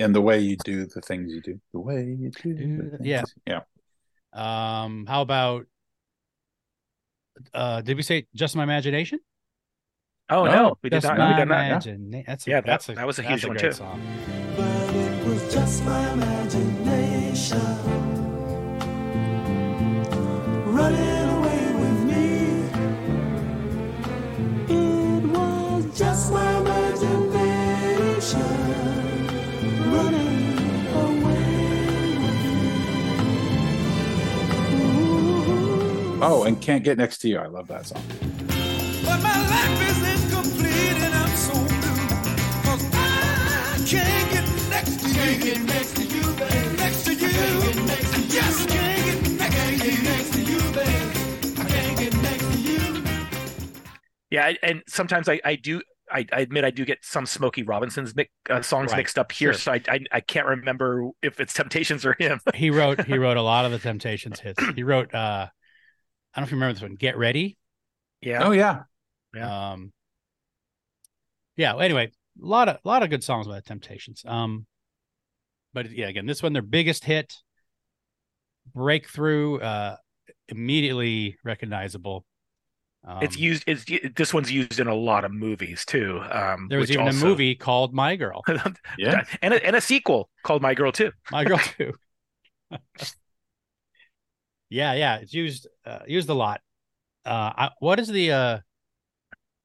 And 0.05 0.15
the 0.15 0.21
way 0.21 0.39
you 0.41 0.57
do 0.65 0.87
the 0.87 1.01
things 1.01 1.33
you 1.33 1.41
do, 1.41 1.61
the 1.73 1.81
way 1.81 2.05
you 2.05 2.31
do, 2.31 2.55
Do 2.55 2.77
the 2.77 2.83
the- 2.83 2.97
things- 2.99 3.07
yeah. 3.07 3.23
yeah. 3.47 3.61
Um, 4.83 5.07
how 5.07 5.21
about 5.23 5.67
uh 7.55 7.81
did 7.83 7.97
we 7.97 8.03
say 8.03 8.27
just 8.35 8.57
my 8.57 8.63
imagination? 8.65 9.19
Oh 10.29 10.45
No, 10.45 10.53
no, 10.53 10.79
we 10.83 10.89
did 10.91 10.97
just 11.03 11.07
not. 11.09 11.19
my 11.19 11.31
We 11.33 11.37
did 11.41 11.49
not. 11.49 11.59
imagina- 11.83 12.25
That's 12.27 12.47
a, 12.47 12.51
Yeah, 12.51 12.61
that- 12.61 12.67
that's 12.67 12.89
a, 12.89 12.95
that 12.95 13.07
was 13.07 13.19
a 13.19 13.23
that's 13.23 13.33
huge 13.43 13.45
one, 13.49 13.57
great 13.57 13.71
too. 13.73 13.77
Song. 13.77 14.01
But 14.57 14.95
it 14.95 15.27
was 15.27 15.55
just 15.55 15.85
my 15.85 16.13
imagination 16.13 17.61
running 20.77 21.22
Oh, 36.25 36.45
and 36.45 36.61
can't 36.61 36.85
get 36.85 36.99
next 36.99 37.19
to 37.19 37.29
you. 37.29 37.39
I 37.39 37.47
love 37.47 37.67
that 37.69 37.87
song. 37.87 38.03
But 39.05 39.21
my 39.23 39.49
life 39.51 39.91
is 39.91 40.25
incomplete 40.25 41.03
and 41.03 41.15
I'm 41.15 41.37
so 41.37 41.53
blue. 41.53 41.99
Cause 42.63 42.91
I 42.95 43.85
can't 43.87 44.31
get 44.31 44.71
next 44.71 45.01
to 45.01 45.09
you. 45.09 45.15
Can't 45.15 45.43
get 45.43 45.61
next 45.63 45.97
to 45.97 46.03
you, 46.05 46.23
baby. 46.35 46.77
Next 46.77 47.05
to 47.07 47.15
you. 47.15 47.29
I 47.29 48.27
just 48.29 48.69
can't 48.69 49.25
get 49.25 49.33
next 49.33 49.81
to 49.83 49.91
you. 49.91 50.03
Next 50.05 50.33
to 50.33 50.41
you, 50.43 50.61
baby. 50.73 51.61
I 51.61 51.65
can't 51.65 51.99
get 51.99 52.15
next 52.23 52.53
to 52.53 52.59
you. 52.61 53.03
Yeah, 54.31 54.53
and 54.63 54.83
sometimes 54.87 55.29
I, 55.29 55.41
I 55.45 55.57
do. 55.57 55.83
I, 56.11 56.27
I 56.33 56.41
admit 56.41 56.65
I 56.65 56.71
do 56.71 56.85
get 56.85 56.99
some 57.03 57.25
Smokey 57.27 57.63
Robinson's 57.63 58.15
mi- 58.15 58.29
uh, 58.51 58.61
songs 58.63 58.91
Right. 58.93 58.99
mixed 58.99 59.19
up 59.19 59.33
here, 59.33 59.55
Sure. 59.55 59.59
so 59.59 59.73
I, 59.73 59.81
I 59.89 60.01
I 60.13 60.21
can't 60.21 60.47
remember 60.47 61.09
if 61.23 61.41
it's 61.41 61.55
Temptations 61.55 62.05
or 62.07 62.15
him. 62.19 62.39
He 62.55 62.71
wrote 62.71 63.07
he 63.07 63.17
wrote 63.19 63.39
a 63.39 63.43
lot 63.43 63.65
of 63.65 63.73
the 63.73 63.79
Temptations 63.79 64.39
hits. 64.39 64.63
He 64.77 64.83
wrote 64.83 65.13
uh 65.15 65.49
I 66.35 66.41
don't 66.41 66.43
know 66.43 66.47
if 66.47 66.51
you 66.53 66.57
remember 66.57 66.73
this 66.75 66.83
one, 66.83 66.95
Get 66.95 67.17
Ready. 67.19 67.57
Yeah, 68.21 68.45
Oh 68.45 68.53
yeah, 68.53 68.85
Yeah. 69.35 69.71
Um 69.73 69.93
yeah, 71.57 71.77
anyway, 71.77 72.07
a 72.43 72.47
lot 72.47 72.69
of 72.69 72.77
a 72.85 72.89
lot 72.89 73.03
of 73.03 73.11
good 73.11 73.23
songs 73.25 73.47
by 73.47 73.57
the 73.57 73.63
Temptations. 73.63 74.23
Um 74.27 74.67
but 75.75 75.91
yeah, 75.91 76.09
again, 76.09 76.27
this 76.27 76.43
one 76.43 76.53
their 76.53 76.63
biggest 76.63 77.05
hit, 77.05 77.35
breakthrough, 78.75 79.59
uh 79.59 79.97
immediately 80.49 81.37
recognizable. 81.45 82.25
Um, 83.05 83.19
it's 83.23 83.37
used. 83.37 83.65
It's 83.67 83.85
this 84.15 84.33
one's 84.33 84.53
used 84.53 84.79
in 84.79 84.87
a 84.87 84.95
lot 84.95 85.25
of 85.25 85.33
movies 85.33 85.85
too. 85.85 86.21
Um, 86.31 86.69
There 86.71 86.79
was 86.79 86.89
which 86.89 86.95
even 86.97 87.07
also- 87.09 87.27
a 87.27 87.29
movie 87.29 87.57
called 87.57 87.93
My 87.93 88.15
Girl. 88.15 88.43
yeah. 88.99 89.25
and 89.43 89.55
a, 89.55 89.67
and 89.67 89.75
a 89.75 89.81
sequel 89.81 90.31
called 90.45 90.63
My 90.63 90.75
Girl 90.75 90.93
too. 90.93 91.11
My 91.33 91.43
Girl 91.45 91.59
too. 91.79 91.95
yeah, 94.73 94.95
yeah, 94.95 95.17
it's 95.17 95.35
used 95.35 95.69
uh, 95.85 96.01
used 96.07 96.29
a 96.31 96.35
lot. 96.35 96.61
Uh, 97.25 97.53
I, 97.57 97.71
what 97.81 98.01
is 98.01 98.09
the 98.09 98.33
uh, 98.33 98.59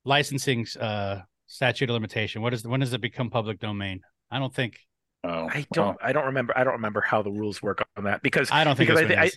licensing 0.04 0.68
uh, 0.80 1.22
statute 1.48 1.90
of 1.90 1.94
limitation? 1.94 2.42
What 2.42 2.54
is 2.54 2.68
when 2.68 2.82
does 2.82 2.94
it 2.94 3.00
become 3.00 3.30
public 3.30 3.60
domain? 3.60 4.02
I 4.30 4.40
don't 4.40 4.54
think. 4.54 4.80
Oh, 5.24 5.50
I 5.52 5.66
don't. 5.72 5.98
I 6.04 6.12
don't 6.12 6.26
remember. 6.26 6.58
I 6.58 6.64
don't 6.66 6.74
remember 6.74 7.02
how 7.02 7.22
the 7.22 7.32
rules 7.32 7.62
work 7.64 7.86
on 7.96 8.04
that 8.04 8.22
because 8.22 8.52
I 8.52 8.66
don't 8.66 8.76
think 8.76 8.90
because 8.90 9.08
this 9.08 9.18
I, 9.18 9.24
I 9.24 9.32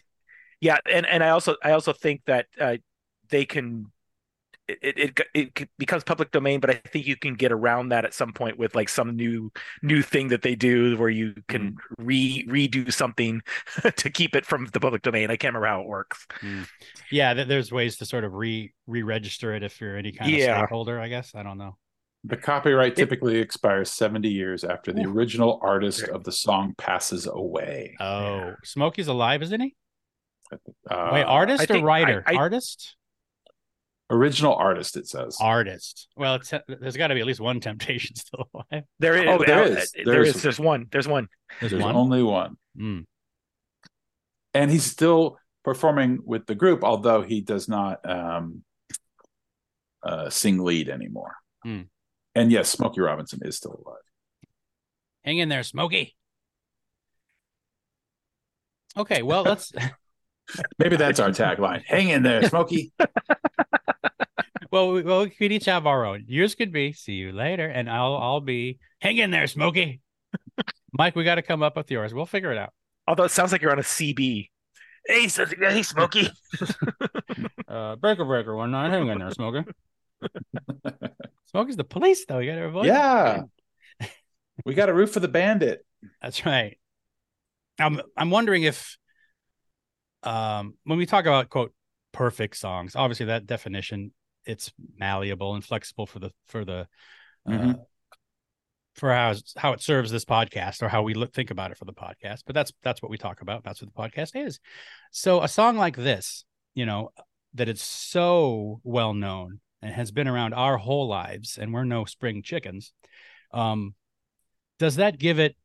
yeah, 0.61 0.79
and 0.93 1.07
and 1.07 1.23
I 1.23 1.31
also 1.31 1.55
I 1.63 1.71
also 1.71 1.93
think 1.93 2.23
that 2.27 2.47
uh, 2.61 2.77
they 3.29 3.45
can. 3.45 3.87
It, 4.83 4.99
it 4.99 5.21
it 5.35 5.61
it 5.61 5.69
becomes 5.79 6.05
public 6.05 6.31
domain, 6.31 6.61
but 6.61 6.71
I 6.71 6.75
think 6.75 7.07
you 7.07 7.17
can 7.17 7.35
get 7.35 7.53
around 7.53 7.89
that 7.91 8.05
at 8.05 8.15
some 8.15 8.33
point 8.33 8.59
with 8.59 8.75
like 8.75 8.89
some 8.89 9.17
new 9.17 9.51
new 9.83 10.03
thing 10.03 10.29
that 10.29 10.43
they 10.43 10.55
do 10.55 10.97
where 10.97 11.09
you 11.11 11.35
can 11.49 11.73
Mm-hmm. 11.73 12.05
re 12.07 12.47
redo 12.49 12.93
something 12.93 13.43
to 13.97 14.11
keep 14.11 14.35
it 14.37 14.47
from 14.47 14.67
the 14.73 14.81
public 14.81 15.03
domain. 15.03 15.31
I 15.31 15.37
can't 15.37 15.55
remember 15.55 15.67
how 15.69 15.81
it 15.83 15.87
works. 15.89 16.27
Yeah, 17.11 17.35
there's 17.35 17.73
ways 17.73 17.97
to 17.99 18.07
sort 18.07 18.25
of 18.25 18.35
re 18.35 18.73
re 18.87 19.03
register 19.03 19.55
it 19.55 19.63
if 19.63 19.81
you're 19.81 19.97
any 19.97 20.13
kind 20.13 20.33
of 20.33 20.39
Yeah. 20.39 20.59
stakeholder. 20.59 21.01
I 21.01 21.09
guess 21.09 21.35
I 21.35 21.43
don't 21.43 21.59
know. 21.59 21.77
The 22.25 22.37
copyright 22.37 22.97
typically 22.97 23.39
expires 23.39 23.91
70 23.91 24.29
years 24.29 24.63
after 24.63 24.93
the 24.93 25.05
Ooh. 25.05 25.11
original 25.13 25.59
artist 25.63 26.03
of 26.09 26.23
the 26.25 26.33
song 26.33 26.75
passes 26.77 27.27
away. 27.27 27.97
Oh, 27.99 28.55
Smokey's 28.63 29.09
alive, 29.09 29.41
isn't 29.43 29.59
he? 29.61 29.75
Uh, 30.91 31.11
Wait, 31.13 31.23
artist 31.23 31.61
I 31.61 31.65
or 31.65 31.67
think- 31.69 31.87
writer? 31.87 32.23
I- 32.27 32.35
I- 32.35 32.37
artist, 32.37 32.97
Original 34.11 34.55
artist, 34.55 34.97
it 34.97 35.07
says. 35.07 35.37
artist. 35.41 36.09
Well, 36.17 36.35
it's, 36.35 36.53
there's 36.67 36.97
got 36.97 37.09
to 37.09 37.15
be 37.15 37.21
at 37.21 37.27
least 37.27 37.41
one 37.41 37.61
Temptation 37.61 38.17
still 38.17 38.49
alive. 38.53 38.85
There 38.99 39.15
is. 39.17 39.25
Oh, 39.29 39.45
there 39.45 39.63
uh, 39.63 39.67
is. 39.67 39.93
There 39.93 40.05
There's- 40.05 40.37
is. 40.37 40.43
There's 40.43 40.61
one. 40.61 40.87
There's 40.91 41.07
one. 41.07 41.29
There's, 41.61 41.73
There's 41.73 41.83
one. 41.83 41.95
only 41.95 42.23
one. 42.23 42.57
Mm. 42.79 43.05
And 44.53 44.71
he's 44.71 44.85
still 44.85 45.39
performing 45.65 46.19
with 46.25 46.47
the 46.47 46.57
group, 46.57 46.83
although 46.83 47.23
he 47.23 47.41
does 47.41 47.69
not 47.69 48.01
um, 48.09 48.65
uh, 50.03 50.29
sing 50.29 50.59
lead 50.59 50.89
anymore. 50.89 51.37
Hmm. 51.63 51.83
And 52.35 52.51
yes, 52.51 52.69
Smokey 52.69 53.01
Robinson 53.01 53.41
is 53.45 53.57
still 53.57 53.81
alive. 53.85 54.01
Hang 55.25 55.39
in 55.39 55.49
there, 55.49 55.63
Smokey. 55.63 56.17
Okay, 58.97 59.23
well, 59.23 59.43
let's. 59.43 59.73
Maybe 60.79 60.97
that's 60.97 61.21
our 61.21 61.31
tagline. 61.31 61.83
Hang 61.87 62.09
in 62.09 62.23
there, 62.25 62.43
Smokey. 62.49 62.93
well, 64.71 64.93
we, 64.93 65.03
well, 65.03 65.23
we 65.23 65.31
could 65.31 65.53
each 65.53 65.67
have 65.67 65.87
our 65.87 66.05
own. 66.07 66.25
Yours 66.29 66.55
could 66.55 66.73
be 66.73 66.93
"See 66.93 67.15
you 67.15 67.33
later," 67.33 67.67
and 67.67 67.89
I'll 67.91 68.17
I'll 68.17 68.41
be 68.41 68.79
"Hang 69.01 69.17
in 69.19 69.31
there, 69.31 69.47
Smokey." 69.47 70.01
Mike, 70.93 71.17
we 71.17 71.25
got 71.25 71.37
to 71.37 71.43
come 71.43 71.63
up 71.63 71.77
with 71.77 71.91
yours. 71.91 72.13
We'll 72.15 72.27
figure 72.27 72.53
it 72.53 72.59
out. 72.59 72.73
Although 73.07 73.25
it 73.25 73.31
sounds 73.31 73.53
like 73.53 73.63
you're 73.63 73.73
on 73.73 73.79
a 73.79 73.83
CB. 73.83 74.49
Hey, 75.07 75.29
so- 75.29 75.47
hey, 75.47 75.83
Smokey. 75.83 76.29
Uh, 77.69 77.95
breaker, 77.95 78.25
breaker, 78.25 78.55
one 78.57 78.73
nine. 78.73 78.91
Hang 78.91 79.07
in 79.07 79.19
there, 79.21 79.31
Smokey. 79.31 79.63
Smokey's 81.47 81.77
the 81.77 81.85
police, 81.85 82.27
though. 82.27 82.39
You 82.41 82.51
got 82.51 82.57
to 82.59 82.65
avoid. 82.65 82.87
yeah. 82.87 83.43
We 84.65 84.75
got 84.75 84.89
a 84.89 84.93
root 84.93 85.07
for 85.11 85.21
the 85.21 85.29
bandit. 85.29 85.87
That's 86.21 86.45
right. 86.45 86.77
I'm 87.79 88.01
I'm 88.17 88.31
wondering 88.31 88.65
if 88.65 88.97
um 90.23 90.75
when 90.85 90.99
we 90.99 91.07
talk 91.07 91.25
about 91.25 91.49
quote 91.49 91.73
perfect 92.13 92.57
songs, 92.57 92.95
obviously 92.97 93.27
that 93.27 93.47
definition 93.47 94.13
it's 94.45 94.73
malleable 94.97 95.55
and 95.55 95.65
flexible 95.65 96.07
for 96.07 96.19
the 96.19 96.31
for 96.47 96.65
the 96.65 96.87
uh, 97.47 97.51
Mhm. 97.51 97.87
for 98.95 99.13
how 99.13 99.35
how 99.57 99.73
it 99.73 99.81
serves 99.81 100.11
this 100.11 100.25
podcast 100.25 100.83
or 100.83 100.89
how 100.89 101.03
we 101.03 101.15
look 101.15 101.33
think 101.33 101.51
about 101.51 101.71
it 101.71 101.79
for 101.79 101.85
the 101.85 101.93
podcast. 101.93 102.43
But 102.47 102.55
that's 102.55 102.73
that's 102.83 103.03
what 103.03 103.11
we 103.11 103.19
talk 103.19 103.41
about. 103.41 103.65
That's 103.65 103.81
what 103.83 103.93
the 103.95 104.01
podcast 104.01 104.47
is. 104.47 104.61
So 105.11 105.43
a 105.43 105.49
song 105.49 105.77
like 105.77 105.97
this, 105.97 106.45
you 106.75 106.87
know, 106.87 107.11
that 107.55 107.69
it's 107.69 107.83
so 107.83 108.81
well 108.85 109.15
known 109.15 109.61
and 109.83 109.95
has 109.95 110.11
been 110.11 110.29
around 110.29 110.53
our 110.55 110.77
whole 110.77 111.09
lives, 111.09 111.59
and 111.59 111.73
we're 111.73 111.85
no 111.85 112.05
spring 112.05 112.43
chickens. 112.43 112.93
Um, 113.53 113.95
does 114.79 114.97
that 114.97 115.19
give 115.19 115.39
it 115.39 115.57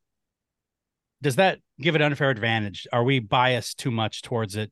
does 1.22 1.36
that 1.36 1.58
give 1.80 1.94
it 1.94 2.02
unfair 2.02 2.30
advantage 2.30 2.86
are 2.92 3.02
we 3.02 3.18
biased 3.18 3.78
too 3.78 3.90
much 3.90 4.22
towards 4.22 4.54
it 4.54 4.70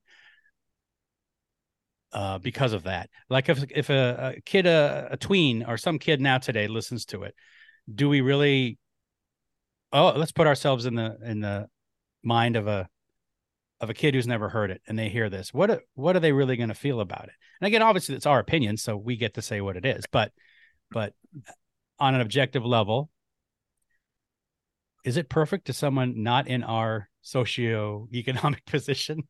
uh 2.14 2.38
because 2.38 2.72
of 2.72 2.84
that. 2.84 3.10
Like 3.28 3.48
if 3.48 3.64
if 3.70 3.90
a, 3.90 4.34
a 4.36 4.40
kid 4.40 4.66
a, 4.66 5.08
a 5.10 5.16
tween 5.16 5.64
or 5.64 5.76
some 5.76 5.98
kid 5.98 6.20
now 6.20 6.38
today 6.38 6.68
listens 6.68 7.04
to 7.06 7.24
it 7.24 7.34
do 7.92 8.08
we 8.08 8.20
really 8.20 8.78
oh 9.92 10.12
let's 10.16 10.32
put 10.32 10.46
ourselves 10.46 10.86
in 10.86 10.94
the 10.94 11.16
in 11.24 11.40
the 11.40 11.68
mind 12.22 12.56
of 12.56 12.66
a 12.66 12.88
of 13.80 13.90
a 13.90 13.94
kid 13.94 14.14
who's 14.14 14.26
never 14.26 14.48
heard 14.48 14.70
it 14.70 14.80
and 14.86 14.98
they 14.98 15.08
hear 15.08 15.28
this 15.28 15.52
what 15.52 15.82
what 15.94 16.16
are 16.16 16.20
they 16.20 16.32
really 16.32 16.56
going 16.56 16.68
to 16.68 16.74
feel 16.74 17.00
about 17.00 17.24
it? 17.24 17.34
And 17.60 17.68
again 17.68 17.82
obviously 17.82 18.14
it's 18.14 18.26
our 18.26 18.38
opinion 18.38 18.76
so 18.76 18.96
we 18.96 19.16
get 19.16 19.34
to 19.34 19.42
say 19.42 19.60
what 19.60 19.76
it 19.76 19.84
is 19.84 20.04
but 20.10 20.32
but 20.90 21.12
on 21.98 22.14
an 22.14 22.20
objective 22.20 22.64
level 22.64 23.10
is 25.04 25.16
it 25.16 25.28
perfect 25.28 25.66
to 25.66 25.72
someone 25.72 26.22
not 26.22 26.48
in 26.48 26.62
our 26.64 27.10
socio-economic 27.20 28.64
position 28.66 29.24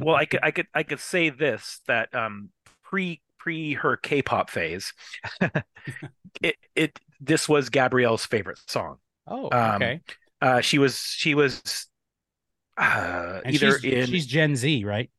well, 0.00 0.16
I 0.16 0.24
could, 0.26 0.40
I 0.42 0.50
could, 0.50 0.66
I 0.74 0.82
could 0.82 1.00
say 1.00 1.30
this 1.30 1.80
that 1.86 2.14
um, 2.14 2.50
pre 2.82 3.20
pre 3.38 3.74
her 3.74 3.96
K-pop 3.96 4.50
phase, 4.50 4.92
it 6.42 6.56
it 6.74 6.98
this 7.20 7.48
was 7.48 7.68
Gabrielle's 7.70 8.26
favorite 8.26 8.58
song. 8.66 8.98
oh 9.26 9.48
Um, 9.50 9.76
okay. 9.76 10.00
Uh, 10.40 10.60
she 10.60 10.78
was 10.78 10.98
she 10.98 11.34
was 11.34 11.86
uh, 12.76 13.40
and 13.44 13.54
either 13.54 13.78
she's, 13.78 13.92
in 13.92 14.06
she's 14.06 14.26
gen 14.26 14.56
z 14.56 14.84
right? 14.84 15.10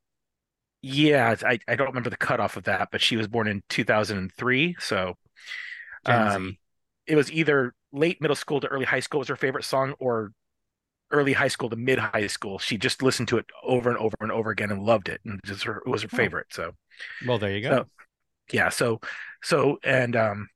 Yeah 0.82 1.36
I 1.46 1.60
I 1.68 1.76
don't 1.76 1.88
remember 1.88 2.10
the 2.10 2.18
cutoff 2.18 2.56
of 2.56 2.64
that, 2.64 2.90
but 2.92 3.02
she 3.02 3.18
was 3.18 3.28
born 3.28 3.48
in 3.48 3.64
2003, 3.70 4.76
so 4.80 5.18
um, 6.06 6.58
it 7.06 7.16
was 7.16 7.32
either 7.32 7.74
late 7.92 8.22
middle 8.22 8.36
school 8.36 8.62
to 8.62 8.68
early 8.68 8.86
high 8.86 9.00
school 9.02 9.20
was 9.20 9.28
her 9.28 9.36
favorite 9.36 9.66
song, 9.66 9.94
or 10.00 10.32
early 11.12 11.34
high 11.34 11.48
school 11.48 11.70
to 11.70 11.76
mid 11.76 12.00
high 12.00 12.28
school, 12.28 12.60
she 12.60 12.78
just 12.78 13.02
listened 13.02 13.28
to 13.30 13.38
it 13.38 13.46
over 13.64 13.90
and 13.90 13.98
over 13.98 14.16
and 14.22 14.32
over 14.32 14.50
again 14.52 14.72
and 14.72 14.84
loved 14.84 15.10
it, 15.10 15.22
and 15.26 15.40
just 15.46 15.64
her, 15.64 15.78
it 15.86 15.88
was 15.90 16.04
her 16.04 16.10
Oh. 16.14 16.18
favorite. 16.18 16.48
So 16.52 16.74
Well, 17.26 17.40
there 17.40 17.52
you 17.56 17.62
go. 17.62 17.70
So- 17.70 17.86
yeah, 18.52 18.70
so 18.70 19.00
so 19.44 19.80
and 19.84 20.16
um 20.16 20.48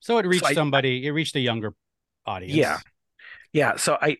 So 0.00 0.18
it 0.18 0.26
reached 0.26 0.44
I- 0.44 0.54
somebody. 0.54 1.06
It 1.06 1.10
reached 1.10 1.34
a 1.36 1.40
younger 1.40 1.74
audience. 2.26 2.54
Yeah. 2.54 2.78
yeah, 3.52 3.76
so 3.76 3.98
I 4.00 4.18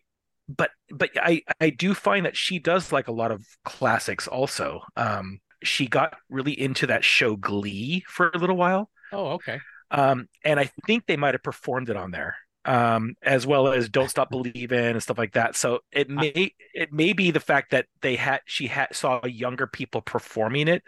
but 0.49 0.71
but 0.89 1.09
I 1.15 1.41
I 1.61 1.69
do 1.69 1.93
find 1.93 2.25
that 2.25 2.35
she 2.37 2.59
does 2.59 2.91
like 2.91 3.07
a 3.07 3.13
lot 3.13 3.31
of 3.31 3.45
classics 3.63 4.27
also. 4.27 4.81
Um 4.97 5.39
she 5.63 5.87
got 5.87 6.17
really 6.29 6.51
into 6.59 6.87
that 6.87 7.05
show 7.05 7.37
Glee 7.37 8.03
for 8.07 8.29
a 8.33 8.37
little 8.37 8.57
while. 8.57 8.89
Oh, 9.13 9.27
okay. 9.33 9.59
Um, 9.91 10.27
and 10.43 10.59
I 10.59 10.71
think 10.85 11.05
they 11.05 11.15
might 11.17 11.35
have 11.35 11.43
performed 11.43 11.89
it 11.89 11.95
on 11.95 12.11
there, 12.11 12.35
um, 12.65 13.15
as 13.21 13.45
well 13.45 13.67
as 13.67 13.89
"Don't 13.89 14.09
Stop 14.09 14.29
Believing" 14.31 14.79
and 14.79 15.03
stuff 15.03 15.17
like 15.17 15.33
that. 15.33 15.55
So 15.55 15.79
it 15.91 16.09
may 16.09 16.53
it 16.73 16.91
may 16.91 17.13
be 17.13 17.31
the 17.31 17.39
fact 17.39 17.71
that 17.71 17.85
they 18.01 18.15
had 18.15 18.41
she 18.45 18.67
had 18.67 18.95
saw 18.95 19.25
younger 19.25 19.67
people 19.67 20.01
performing 20.01 20.67
it 20.67 20.83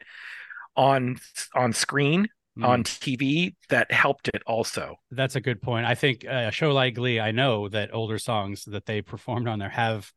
on 0.75 1.17
on 1.53 1.74
screen 1.74 2.27
Mm. 2.58 2.65
on 2.65 2.84
TV 2.84 3.53
that 3.67 3.91
helped 3.91 4.29
it 4.29 4.41
also. 4.48 4.96
That's 5.12 5.36
a 5.36 5.41
good 5.41 5.62
point. 5.62 5.86
I 5.86 5.94
think 5.94 6.25
uh, 6.25 6.46
a 6.48 6.51
show 6.51 6.72
like 6.72 6.96
Glee, 6.96 7.20
I 7.20 7.32
know 7.32 7.67
that 7.67 7.94
older 7.94 8.17
songs 8.17 8.63
that 8.65 8.86
they 8.86 9.01
performed 9.01 9.50
on 9.50 9.60
there 9.60 9.67
have, 9.67 10.10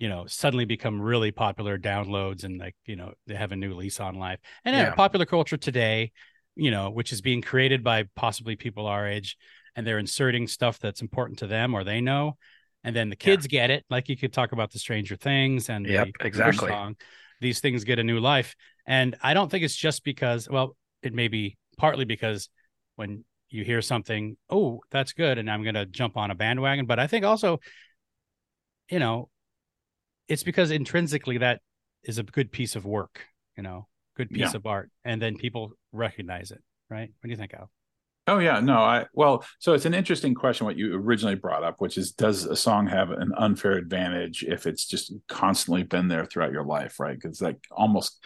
you 0.00 0.08
know, 0.08 0.26
suddenly 0.26 0.64
become 0.64 1.00
really 1.00 1.30
popular 1.30 1.78
downloads 1.78 2.42
and 2.42 2.58
like, 2.58 2.74
you 2.86 2.96
know, 2.96 3.12
they 3.28 3.36
have 3.36 3.52
a 3.52 3.56
new 3.56 3.74
lease 3.74 4.00
on 4.00 4.16
life. 4.16 4.40
And 4.64 4.74
yeah, 4.74 4.94
popular 4.94 5.26
culture 5.26 5.56
today, 5.56 6.10
you 6.56 6.72
know, 6.72 6.90
which 6.90 7.12
is 7.12 7.20
being 7.20 7.40
created 7.40 7.84
by 7.84 8.06
possibly 8.16 8.56
people 8.56 8.86
our 8.86 9.06
age 9.06 9.36
and 9.76 9.86
they're 9.86 9.98
inserting 9.98 10.46
stuff 10.46 10.78
that's 10.78 11.02
important 11.02 11.38
to 11.40 11.46
them 11.46 11.74
or 11.74 11.84
they 11.84 12.00
know. 12.00 12.36
And 12.84 12.96
then 12.96 13.10
the 13.10 13.16
Yeah. 13.20 13.34
kids 13.34 13.46
get 13.46 13.70
it. 13.70 13.84
Like 13.90 14.08
you 14.08 14.16
could 14.16 14.32
talk 14.32 14.52
about 14.52 14.70
the 14.72 14.78
Stranger 14.78 15.16
Things 15.16 15.68
and 15.68 15.86
Yep, 15.86 16.08
the 16.18 16.26
exactly. 16.26 16.70
song. 16.70 16.96
These 17.40 17.60
things 17.60 17.84
get 17.84 17.98
a 17.98 18.04
new 18.04 18.20
life. 18.20 18.54
And 18.86 19.16
I 19.22 19.34
don't 19.34 19.50
think 19.50 19.64
it's 19.64 19.76
just 19.76 20.04
because, 20.04 20.48
well, 20.48 20.76
it 21.02 21.14
may 21.14 21.28
be 21.28 21.56
partly 21.76 22.04
because 22.04 22.48
when 22.96 23.24
you 23.48 23.64
hear 23.64 23.82
something, 23.82 24.36
oh, 24.48 24.80
that's 24.90 25.12
good, 25.12 25.38
and 25.38 25.50
I'm 25.50 25.62
going 25.62 25.74
to 25.74 25.86
jump 25.86 26.16
on 26.16 26.30
a 26.30 26.34
bandwagon. 26.34 26.86
But 26.86 26.98
I 26.98 27.06
think 27.06 27.24
also, 27.24 27.60
you 28.90 28.98
know, 28.98 29.28
it's 30.28 30.42
because 30.42 30.70
intrinsically 30.70 31.38
that 31.38 31.60
is 32.04 32.18
a 32.18 32.22
good 32.22 32.52
piece 32.52 32.76
of 32.76 32.84
work, 32.84 33.26
you 33.56 33.62
know, 33.62 33.88
good 34.16 34.30
piece 34.30 34.52
Yeah. 34.52 34.56
of 34.56 34.66
art, 34.66 34.90
and 35.04 35.20
then 35.20 35.36
people 35.36 35.72
recognize 35.92 36.50
it, 36.50 36.62
right? 36.88 37.08
What 37.08 37.24
do 37.24 37.30
you 37.30 37.36
think, 37.36 37.54
Al? 37.54 37.70
Oh 38.30 38.38
yeah, 38.38 38.60
no, 38.60 38.74
I 38.78 39.06
well, 39.12 39.44
so 39.58 39.72
it's 39.74 39.86
an 39.86 39.94
interesting 39.94 40.34
question 40.36 40.64
what 40.64 40.76
you 40.76 40.94
originally 40.94 41.34
brought 41.34 41.64
up, 41.64 41.80
which 41.80 41.98
is 41.98 42.12
does 42.12 42.44
a 42.44 42.54
song 42.54 42.86
have 42.86 43.10
an 43.10 43.32
unfair 43.36 43.72
advantage 43.72 44.44
if 44.44 44.68
it's 44.68 44.86
just 44.86 45.12
constantly 45.28 45.82
been 45.82 46.06
there 46.06 46.24
throughout 46.24 46.52
your 46.52 46.62
life, 46.64 47.00
right? 47.00 47.18
Because 47.20 47.42
like 47.42 47.58
almost, 47.72 48.22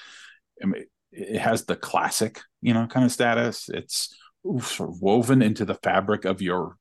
I 0.62 0.66
mean, 0.66 0.84
it 1.10 1.38
has 1.38 1.64
the 1.64 1.74
classic, 1.74 2.42
you 2.60 2.74
know, 2.74 2.86
kind 2.86 3.06
of 3.06 3.12
status. 3.12 3.70
It's 3.70 4.14
sort 4.60 4.90
of 4.90 5.00
woven 5.00 5.40
into 5.40 5.64
the 5.64 5.76
fabric 5.76 6.26
of 6.26 6.42
your 6.42 6.76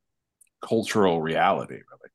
cultural 0.61 1.21
reality, 1.21 1.75
really. 1.75 2.11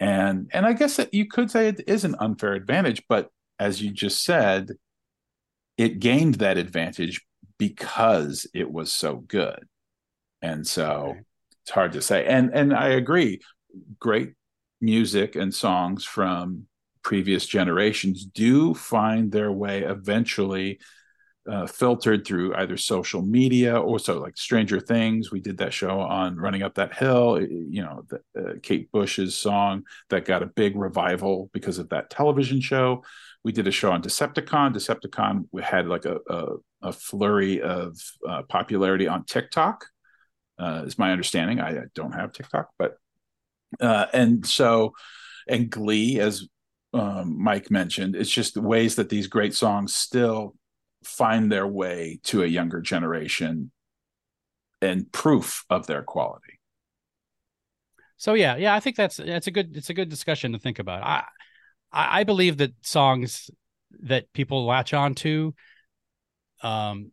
And 0.00 0.50
and 0.54 0.64
I 0.64 0.72
guess 0.72 0.96
that 0.96 1.12
you 1.12 1.26
could 1.26 1.50
say 1.50 1.68
it 1.68 1.84
is 1.86 2.06
an 2.06 2.16
unfair 2.20 2.54
advantage, 2.54 3.02
but 3.06 3.28
as 3.58 3.82
you 3.82 3.90
just 3.90 4.24
said, 4.24 4.70
it 5.76 5.98
gained 5.98 6.36
that 6.36 6.56
advantage 6.56 7.20
because 7.58 8.46
it 8.54 8.72
was 8.72 8.90
so 8.90 9.16
good. 9.16 9.68
And 10.42 10.66
so 10.66 11.12
Okay. 11.12 11.20
it's 11.62 11.70
hard 11.70 11.92
to 11.92 12.02
say. 12.02 12.26
And 12.26 12.52
and 12.54 12.74
I 12.74 12.88
agree, 12.90 13.40
great 14.00 14.34
music 14.80 15.36
and 15.36 15.54
songs 15.54 16.04
from 16.04 16.66
previous 17.04 17.46
generations 17.46 18.24
do 18.24 18.74
find 18.74 19.32
their 19.32 19.52
way 19.52 19.82
eventually 19.82 20.80
uh, 21.50 21.66
filtered 21.66 22.24
through 22.24 22.54
either 22.54 22.76
social 22.76 23.20
media 23.20 23.76
or 23.80 23.98
so 23.98 24.20
like 24.20 24.36
Stranger 24.36 24.78
Things. 24.78 25.32
We 25.32 25.40
did 25.40 25.58
that 25.58 25.72
show 25.72 26.00
on 26.00 26.36
Running 26.36 26.62
Up 26.62 26.74
That 26.76 26.94
Hill. 26.94 27.40
You 27.42 27.82
know, 27.82 28.04
the, 28.08 28.40
uh, 28.40 28.52
Kate 28.62 28.90
Bush's 28.92 29.36
song 29.36 29.82
that 30.10 30.24
got 30.24 30.42
a 30.44 30.46
big 30.46 30.76
revival 30.76 31.50
because 31.52 31.78
of 31.78 31.88
that 31.88 32.10
television 32.10 32.60
show. 32.60 33.02
We 33.42 33.50
did 33.50 33.66
a 33.66 33.72
show 33.72 33.90
on 33.90 34.02
Deceptacon. 34.02 34.72
Deceptacon 34.72 35.46
had 35.60 35.86
like 35.88 36.04
a 36.04 36.18
a, 36.30 36.46
a 36.82 36.92
flurry 36.92 37.60
of 37.60 37.96
uh, 38.28 38.42
popularity 38.48 39.08
on 39.08 39.24
TikTok. 39.24 39.84
Uh, 40.62 40.84
is 40.86 40.98
my 40.98 41.10
understanding. 41.10 41.58
I, 41.58 41.70
I 41.70 41.84
don't 41.94 42.12
have 42.12 42.32
TikTok, 42.32 42.68
but 42.78 42.96
uh, 43.80 44.06
and 44.12 44.46
so 44.46 44.92
and 45.48 45.68
Glee, 45.68 46.20
as 46.20 46.46
um, 46.94 47.42
Mike 47.42 47.68
mentioned, 47.70 48.14
it's 48.14 48.30
just 48.30 48.54
the 48.54 48.62
ways 48.62 48.94
that 48.96 49.08
these 49.08 49.26
great 49.26 49.54
songs 49.54 49.92
still 49.94 50.54
find 51.04 51.50
their 51.50 51.66
way 51.66 52.20
to 52.24 52.44
a 52.44 52.46
younger 52.46 52.80
generation 52.80 53.72
and 54.80 55.10
proof 55.10 55.64
of 55.68 55.86
their 55.86 56.02
quality. 56.02 56.60
So 58.16 58.34
yeah, 58.34 58.56
yeah, 58.56 58.72
I 58.74 58.78
think 58.78 58.94
that's 58.94 59.16
that's 59.16 59.48
a 59.48 59.50
good 59.50 59.76
it's 59.76 59.90
a 59.90 59.94
good 59.94 60.08
discussion 60.08 60.52
to 60.52 60.60
think 60.60 60.78
about. 60.78 61.02
I 61.02 61.24
I, 61.92 62.20
I 62.20 62.24
believe 62.24 62.58
that 62.58 62.72
songs 62.82 63.50
that 64.02 64.32
people 64.32 64.64
latch 64.64 64.94
on 64.94 65.16
to 65.16 65.54
um 66.62 67.10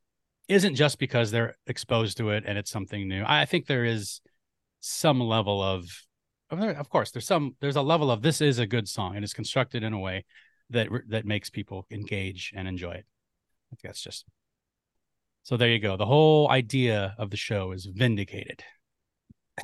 isn't 0.50 0.76
just 0.76 1.00
because 1.00 1.32
they're 1.32 1.56
exposed 1.68 2.18
to 2.18 2.32
it 2.32 2.44
and 2.46 2.58
it's 2.58 2.72
something 2.72 3.08
new. 3.08 3.24
I 3.26 3.46
think 3.46 3.66
there 3.68 3.86
is 3.86 4.20
some 4.82 5.20
level 5.22 5.62
of 5.62 5.86
of 6.50 6.60
of 6.62 6.90
course 6.90 7.12
there's 7.12 7.28
some 7.28 7.56
there's 7.62 7.76
a 7.76 7.82
level 7.82 8.10
of 8.12 8.22
this 8.22 8.42
is 8.42 8.60
a 8.60 8.66
good 8.66 8.88
song 8.90 9.16
and 9.16 9.24
it's 9.24 9.34
constructed 9.34 9.84
in 9.84 9.94
a 9.94 10.00
way 10.00 10.26
that 10.72 10.88
that 11.10 11.26
makes 11.26 11.50
people 11.50 11.86
engage 11.92 12.52
and 12.56 12.68
enjoy 12.68 12.92
it. 12.92 13.06
I 13.06 13.66
think 13.70 13.82
that's 13.84 14.02
just 14.02 14.26
so 15.44 15.56
there 15.58 15.70
you 15.70 15.80
go. 15.80 15.96
The 15.98 16.06
whole 16.06 16.50
idea 16.50 17.16
of 17.18 17.30
the 17.30 17.38
show 17.38 17.72
is 17.72 17.86
vindicated. 17.86 18.64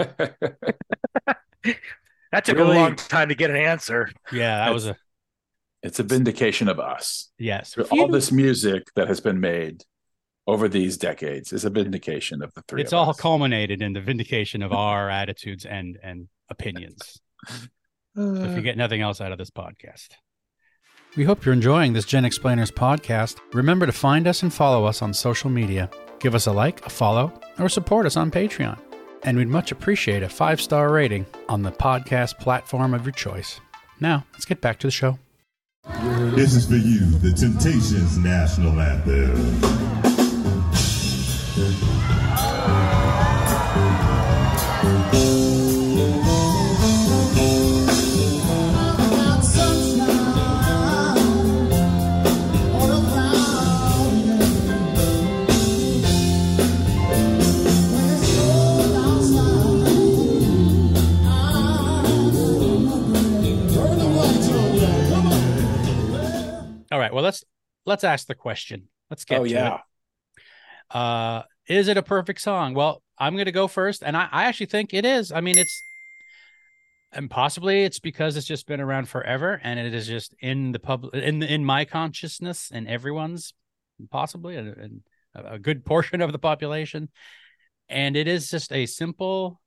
That 2.31 2.43
took 2.43 2.57
Really? 2.57 2.75
a 2.75 2.79
long 2.81 2.95
time 2.97 3.29
to 3.29 3.35
get 3.35 3.49
an 3.49 3.55
answer. 3.55 4.09
Yeah, 4.31 4.57
that 4.65 4.73
was 4.73 4.87
a 4.87 4.97
It's 5.83 5.99
a 5.99 6.03
vindication 6.03 6.67
of 6.67 6.79
us. 6.79 7.31
yes. 7.39 7.77
All 7.91 8.07
this 8.09 8.29
music 8.31 8.83
that 8.95 9.07
has 9.07 9.21
been 9.21 9.39
made 9.39 9.83
over 10.47 10.67
these 10.67 10.97
decades 10.97 11.51
is 11.51 11.65
a 11.65 11.69
vindication 11.69 12.41
of 12.43 12.53
the 12.53 12.61
three. 12.67 12.81
it's 12.81 12.93
of 12.93 12.99
all 12.99 13.09
us. 13.09 13.19
culminated 13.19 13.81
in 13.81 13.93
the 13.93 14.01
vindication 14.01 14.61
of 14.61 14.71
our 14.85 15.09
attitudes 15.09 15.65
and 15.65 15.97
and 16.03 16.27
opinions. 16.49 17.19
So 17.47 17.63
if 18.15 18.51
you 18.51 18.57
uh, 18.57 18.59
get 18.61 18.77
nothing 18.77 19.01
else 19.01 19.19
out 19.19 19.31
of 19.31 19.37
this 19.37 19.49
podcast. 19.49 20.09
We 21.17 21.23
hope 21.23 21.45
you're 21.45 21.53
enjoying 21.53 21.93
this 21.93 22.05
GenXplainers 22.05 22.71
podcast. 22.73 23.37
Remember 23.53 23.85
to 23.85 23.91
find 23.91 24.27
us 24.27 24.43
and 24.43 24.53
follow 24.53 24.85
us 24.85 25.01
on 25.01 25.13
social 25.13 25.49
media. 25.49 25.89
Give 26.19 26.35
us 26.35 26.45
a 26.47 26.51
like, 26.51 26.85
a 26.85 26.89
follow, 26.89 27.31
or 27.57 27.69
support 27.69 28.05
us 28.05 28.17
on 28.17 28.31
Patreon. 28.31 28.77
And 29.23 29.37
we'd 29.37 29.47
much 29.47 29.71
appreciate 29.71 30.23
a 30.23 30.29
five 30.29 30.59
star 30.61 30.91
rating 30.91 31.25
on 31.49 31.61
the 31.61 31.71
podcast 31.71 32.37
platform 32.39 32.93
of 32.93 33.05
your 33.05 33.13
choice. 33.13 33.59
Now, 33.99 34.25
let's 34.33 34.45
get 34.45 34.61
back 34.61 34.79
to 34.79 34.87
the 34.87 34.91
show. 34.91 35.17
This 36.35 36.53
is 36.53 36.67
for 36.67 36.75
you, 36.75 37.05
the 37.19 37.31
Temptations 37.31 38.17
National 38.17 38.79
Anthem. 38.81 40.14
All 41.55 41.61
right, 66.99 67.13
well 67.13 67.23
let's 67.23 67.45
let's 67.85 68.03
ask 68.03 68.27
the 68.27 68.35
question. 68.35 68.89
Let's 69.09 69.23
get 69.23 69.39
oh 69.39 69.45
to 69.45 69.49
yeah. 69.49 69.75
it. 69.75 69.81
Uh, 70.91 71.43
is 71.67 71.87
it 71.87 71.97
a 71.97 72.03
perfect 72.03 72.41
song? 72.41 72.73
Well, 72.73 73.01
I'm 73.17 73.33
going 73.33 73.45
to 73.45 73.51
go 73.51 73.67
first, 73.67 74.03
and 74.03 74.15
I, 74.15 74.27
I 74.31 74.45
actually 74.45 74.67
think 74.67 74.93
it 74.93 75.05
is. 75.05 75.31
I 75.31 75.41
mean, 75.41 75.57
it's, 75.57 75.81
and 77.11 77.29
possibly 77.29 77.83
it's 77.83 77.99
because 77.99 78.35
it's 78.37 78.47
just 78.47 78.67
been 78.67 78.81
around 78.81 79.09
forever, 79.09 79.59
and 79.63 79.79
it 79.79 79.93
is 79.93 80.07
just 80.07 80.35
in 80.39 80.71
the 80.71 80.79
public, 80.79 81.13
in 81.15 81.41
in 81.41 81.65
my 81.65 81.85
consciousness, 81.85 82.71
and 82.73 82.87
everyone's, 82.87 83.53
possibly, 84.11 84.57
and, 84.57 84.67
and 84.77 85.01
a 85.33 85.59
good 85.59 85.85
portion 85.85 86.21
of 86.21 86.31
the 86.31 86.39
population, 86.39 87.09
and 87.89 88.15
it 88.15 88.27
is 88.27 88.49
just 88.49 88.71
a 88.71 88.85
simple, 88.85 89.61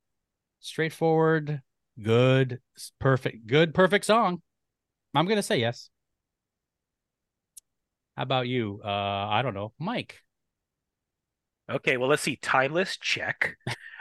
straightforward, 0.60 1.62
good, 2.00 2.60
perfect, 2.98 3.46
good, 3.46 3.74
perfect 3.74 4.04
song. 4.04 4.42
I'm 5.14 5.26
to 5.26 5.42
say 5.42 5.58
yes. 5.58 5.90
How 8.16 8.22
about 8.22 8.46
you? 8.46 8.80
Uh, 8.84 8.88
I 8.88 9.42
don't 9.42 9.54
know, 9.54 9.72
Mike. 9.78 10.20
Okay, 11.70 11.96
well, 11.96 12.08
let's 12.08 12.22
see. 12.22 12.36
Timeless 12.40 12.96
check. 12.96 13.56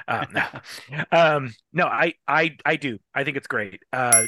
Um, 0.07 0.27
no, 0.33 0.45
um, 1.11 1.53
no, 1.73 1.85
I, 1.85 2.13
I, 2.27 2.55
I 2.65 2.75
do. 2.77 2.99
I 3.13 3.23
think 3.23 3.37
it's 3.37 3.47
great. 3.47 3.81
Uh, 3.91 4.23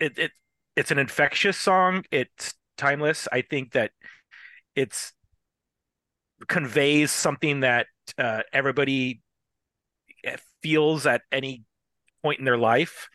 it, 0.00 0.18
it 0.18 0.30
it's 0.76 0.90
an 0.90 0.98
infectious 0.98 1.56
song. 1.56 2.04
It's 2.10 2.54
timeless. 2.76 3.28
I 3.32 3.42
think 3.42 3.72
that 3.72 3.90
it's 4.74 5.12
conveys 6.48 7.10
something 7.10 7.60
that 7.60 7.86
uh, 8.18 8.42
everybody 8.52 9.20
eh, 10.24 10.36
feels 10.62 11.06
at 11.06 11.22
any 11.32 11.62
point 12.22 12.38
in 12.38 12.44
their 12.44 12.58
life. 12.58 13.08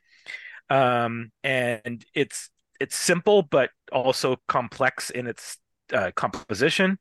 Um, 0.70 1.32
and 1.44 2.04
it's 2.14 2.50
it's 2.80 2.96
simple 2.96 3.44
but 3.44 3.70
also 3.92 4.38
complex 4.48 5.10
in 5.10 5.28
its 5.28 5.58
uh, 5.94 6.12
composition. 6.16 6.98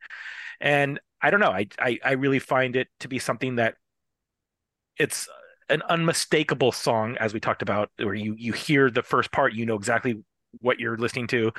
And 0.61 1.00
I 1.24 1.30
don't 1.30 1.40
know. 1.40 1.50
I, 1.50 1.66
I 1.78 1.98
I 2.04 2.12
really 2.12 2.38
find 2.38 2.76
it 2.76 2.88
to 3.00 3.08
be 3.08 3.18
something 3.18 3.56
that 3.56 3.76
it's 4.98 5.26
an 5.70 5.80
unmistakable 5.88 6.70
song, 6.70 7.16
as 7.16 7.32
we 7.32 7.40
talked 7.40 7.62
about, 7.62 7.90
where 7.96 8.14
you 8.14 8.34
you 8.37 8.52
hear 8.52 8.90
the 8.90 9.02
first 9.02 9.32
part, 9.32 9.54
you 9.54 9.64
know 9.64 9.74
exactly 9.74 10.22
what 10.60 10.78
you're 10.78 10.98
listening 10.98 11.26
to. 11.28 11.50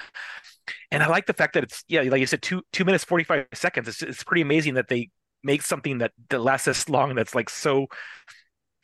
And 0.92 1.02
I 1.02 1.08
like 1.08 1.26
the 1.26 1.34
fact 1.34 1.56
that 1.56 1.64
it's 1.64 1.84
yeah, 1.88 2.04
like 2.04 2.20
you 2.20 2.28
said, 2.28 2.44
two 2.44 2.62
two 2.74 2.86
minutes 2.86 3.04
forty 3.04 3.24
five 3.24 3.48
seconds. 3.56 3.88
It's 3.88 4.04
it's 4.04 4.24
pretty 4.24 4.44
amazing 4.44 4.76
that 4.76 4.88
they 4.88 5.10
make 5.44 5.64
something 5.64 5.98
that 5.98 6.12
that 6.30 6.42
lasts 6.42 6.66
this 6.66 6.88
long. 6.88 7.16
That's 7.16 7.34
like 7.34 7.50
so. 7.50 7.88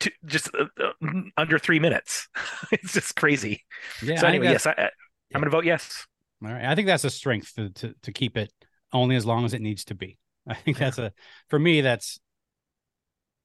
To, 0.00 0.10
just 0.26 0.50
uh, 0.58 0.64
uh, 0.82 1.10
under 1.36 1.60
three 1.60 1.78
minutes. 1.78 2.26
it's 2.72 2.92
just 2.92 3.14
crazy. 3.14 3.62
Yeah. 4.02 4.18
so 4.18 4.26
anyway, 4.26 4.46
yes, 4.46 4.66
I, 4.66 4.72
I, 4.72 4.90
I'm 5.32 5.40
going 5.40 5.44
to 5.44 5.50
vote 5.50 5.64
yes. 5.64 6.08
All 6.44 6.50
right. 6.50 6.64
I 6.64 6.74
think 6.74 6.88
that's 6.88 7.04
a 7.04 7.10
strength 7.10 7.54
to, 7.54 7.70
to 7.70 7.94
to 8.02 8.10
keep 8.10 8.36
it 8.36 8.52
only 8.92 9.14
as 9.14 9.24
long 9.24 9.44
as 9.44 9.54
it 9.54 9.60
needs 9.60 9.84
to 9.84 9.94
be. 9.94 10.18
I 10.48 10.54
think 10.54 10.78
that's 10.78 10.98
a 10.98 11.12
for 11.48 11.58
me 11.58 11.80
that's 11.80 12.18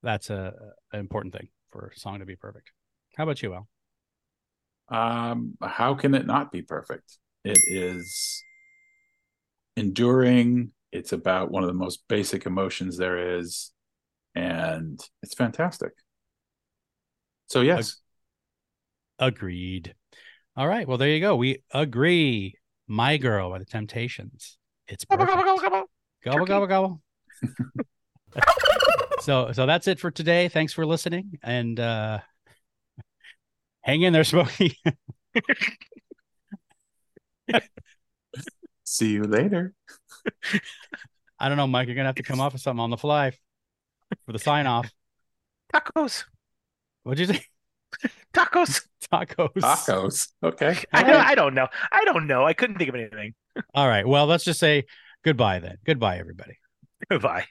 that's 0.04 0.30
a 0.30 0.54
an 0.92 1.00
important 1.00 1.34
thing 1.34 1.50
for 1.72 1.92
a 1.96 2.00
song 2.00 2.20
to 2.20 2.26
be 2.26 2.36
perfect. 2.36 2.72
How 3.16 3.24
about 3.24 3.42
you, 3.42 3.54
Al? 3.54 3.68
Um, 4.90 5.58
how 5.62 5.96
can 5.96 6.16
it 6.16 6.26
not 6.26 6.52
be 6.52 6.62
perfect? 6.62 7.18
It 7.44 7.60
is 7.68 8.44
enduring. 9.76 10.72
It's 10.92 11.12
about 11.12 11.52
one 11.52 11.64
of 11.64 11.68
the 11.68 11.74
most 11.74 12.08
basic 12.08 12.46
emotions 12.46 12.98
there 12.98 13.38
is, 13.38 13.72
and 14.34 15.00
it's 15.22 15.34
fantastic. 15.34 15.92
So 17.48 17.62
yes, 17.62 17.98
Agreed. 19.20 19.96
All 20.56 20.68
right. 20.68 20.88
Well, 20.88 20.98
there 20.98 21.10
you 21.10 21.20
go. 21.20 21.36
We 21.36 21.64
agree. 21.74 22.56
My 22.88 23.18
girl 23.18 23.50
by 23.50 23.60
the 23.60 23.66
Temptations. 23.66 24.58
It's 24.88 25.06
perfect. 25.10 25.87
Gobble 26.24 26.46
Turkey. 26.46 26.48
gobble 26.48 26.68
gobble. 26.68 27.02
so 29.20 29.52
so 29.52 29.66
that's 29.66 29.88
it 29.88 30.00
for 30.00 30.12
today. 30.12 30.48
Thanks 30.50 30.74
for 30.74 30.86
listening 30.86 31.40
and 31.44 31.80
uh 31.80 32.20
hang 33.82 34.02
in 34.02 34.14
there, 34.14 34.24
Smokey. 34.24 34.78
see 38.84 39.10
you 39.12 39.24
later. 39.24 39.74
I 41.40 41.48
don't 41.50 41.58
know, 41.58 41.68
Mike. 41.68 41.88
You're 41.88 41.96
gonna 41.96 42.08
have 42.10 42.16
to 42.16 42.24
come 42.24 42.40
up 42.42 42.54
with 42.54 42.62
something 42.62 42.82
on 42.82 42.90
the 42.90 42.98
fly 42.98 43.32
for 44.26 44.34
the 44.34 44.40
sign 44.40 44.68
off. 44.68 44.92
Tacos, 45.74 46.24
What'd 47.04 47.28
you 47.28 47.34
say? 47.34 47.44
tacos. 48.34 48.86
Tacos. 49.12 49.54
Tacos. 49.54 50.28
Okay. 50.44 50.78
I 50.92 51.04
don't, 51.04 51.12
right. 51.16 51.28
I 51.28 51.36
don't 51.36 51.54
know. 51.54 51.68
I 51.92 52.04
don't 52.06 52.28
know. 52.28 52.46
I 52.46 52.54
couldn't 52.54 52.78
think 52.78 52.90
of 52.90 52.96
anything. 52.96 53.34
All 53.74 53.88
right. 53.88 54.06
Well, 54.06 54.26
let's 54.26 54.44
just 54.44 54.60
say 54.60 54.86
goodbye 55.28 55.60
then. 55.60 55.78
Goodbye, 55.86 56.20
everybody. 56.20 56.58
Goodbye. 57.12 57.44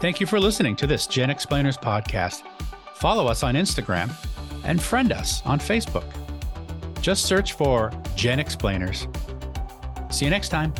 Thank 0.00 0.20
you 0.20 0.26
for 0.26 0.40
listening 0.40 0.74
to 0.76 0.86
this 0.86 1.06
GenXplainers 1.06 1.78
podcast. 1.78 2.42
Follow 2.94 3.26
us 3.26 3.42
on 3.42 3.56
Instagram 3.56 4.10
and 4.64 4.80
friend 4.80 5.12
us 5.12 5.42
on 5.44 5.58
Facebook. 5.58 6.06
Just 7.02 7.26
search 7.26 7.52
for 7.52 7.90
GenXplainers. 8.16 9.06
See 10.10 10.24
you 10.24 10.30
next 10.30 10.48
time. 10.48 10.72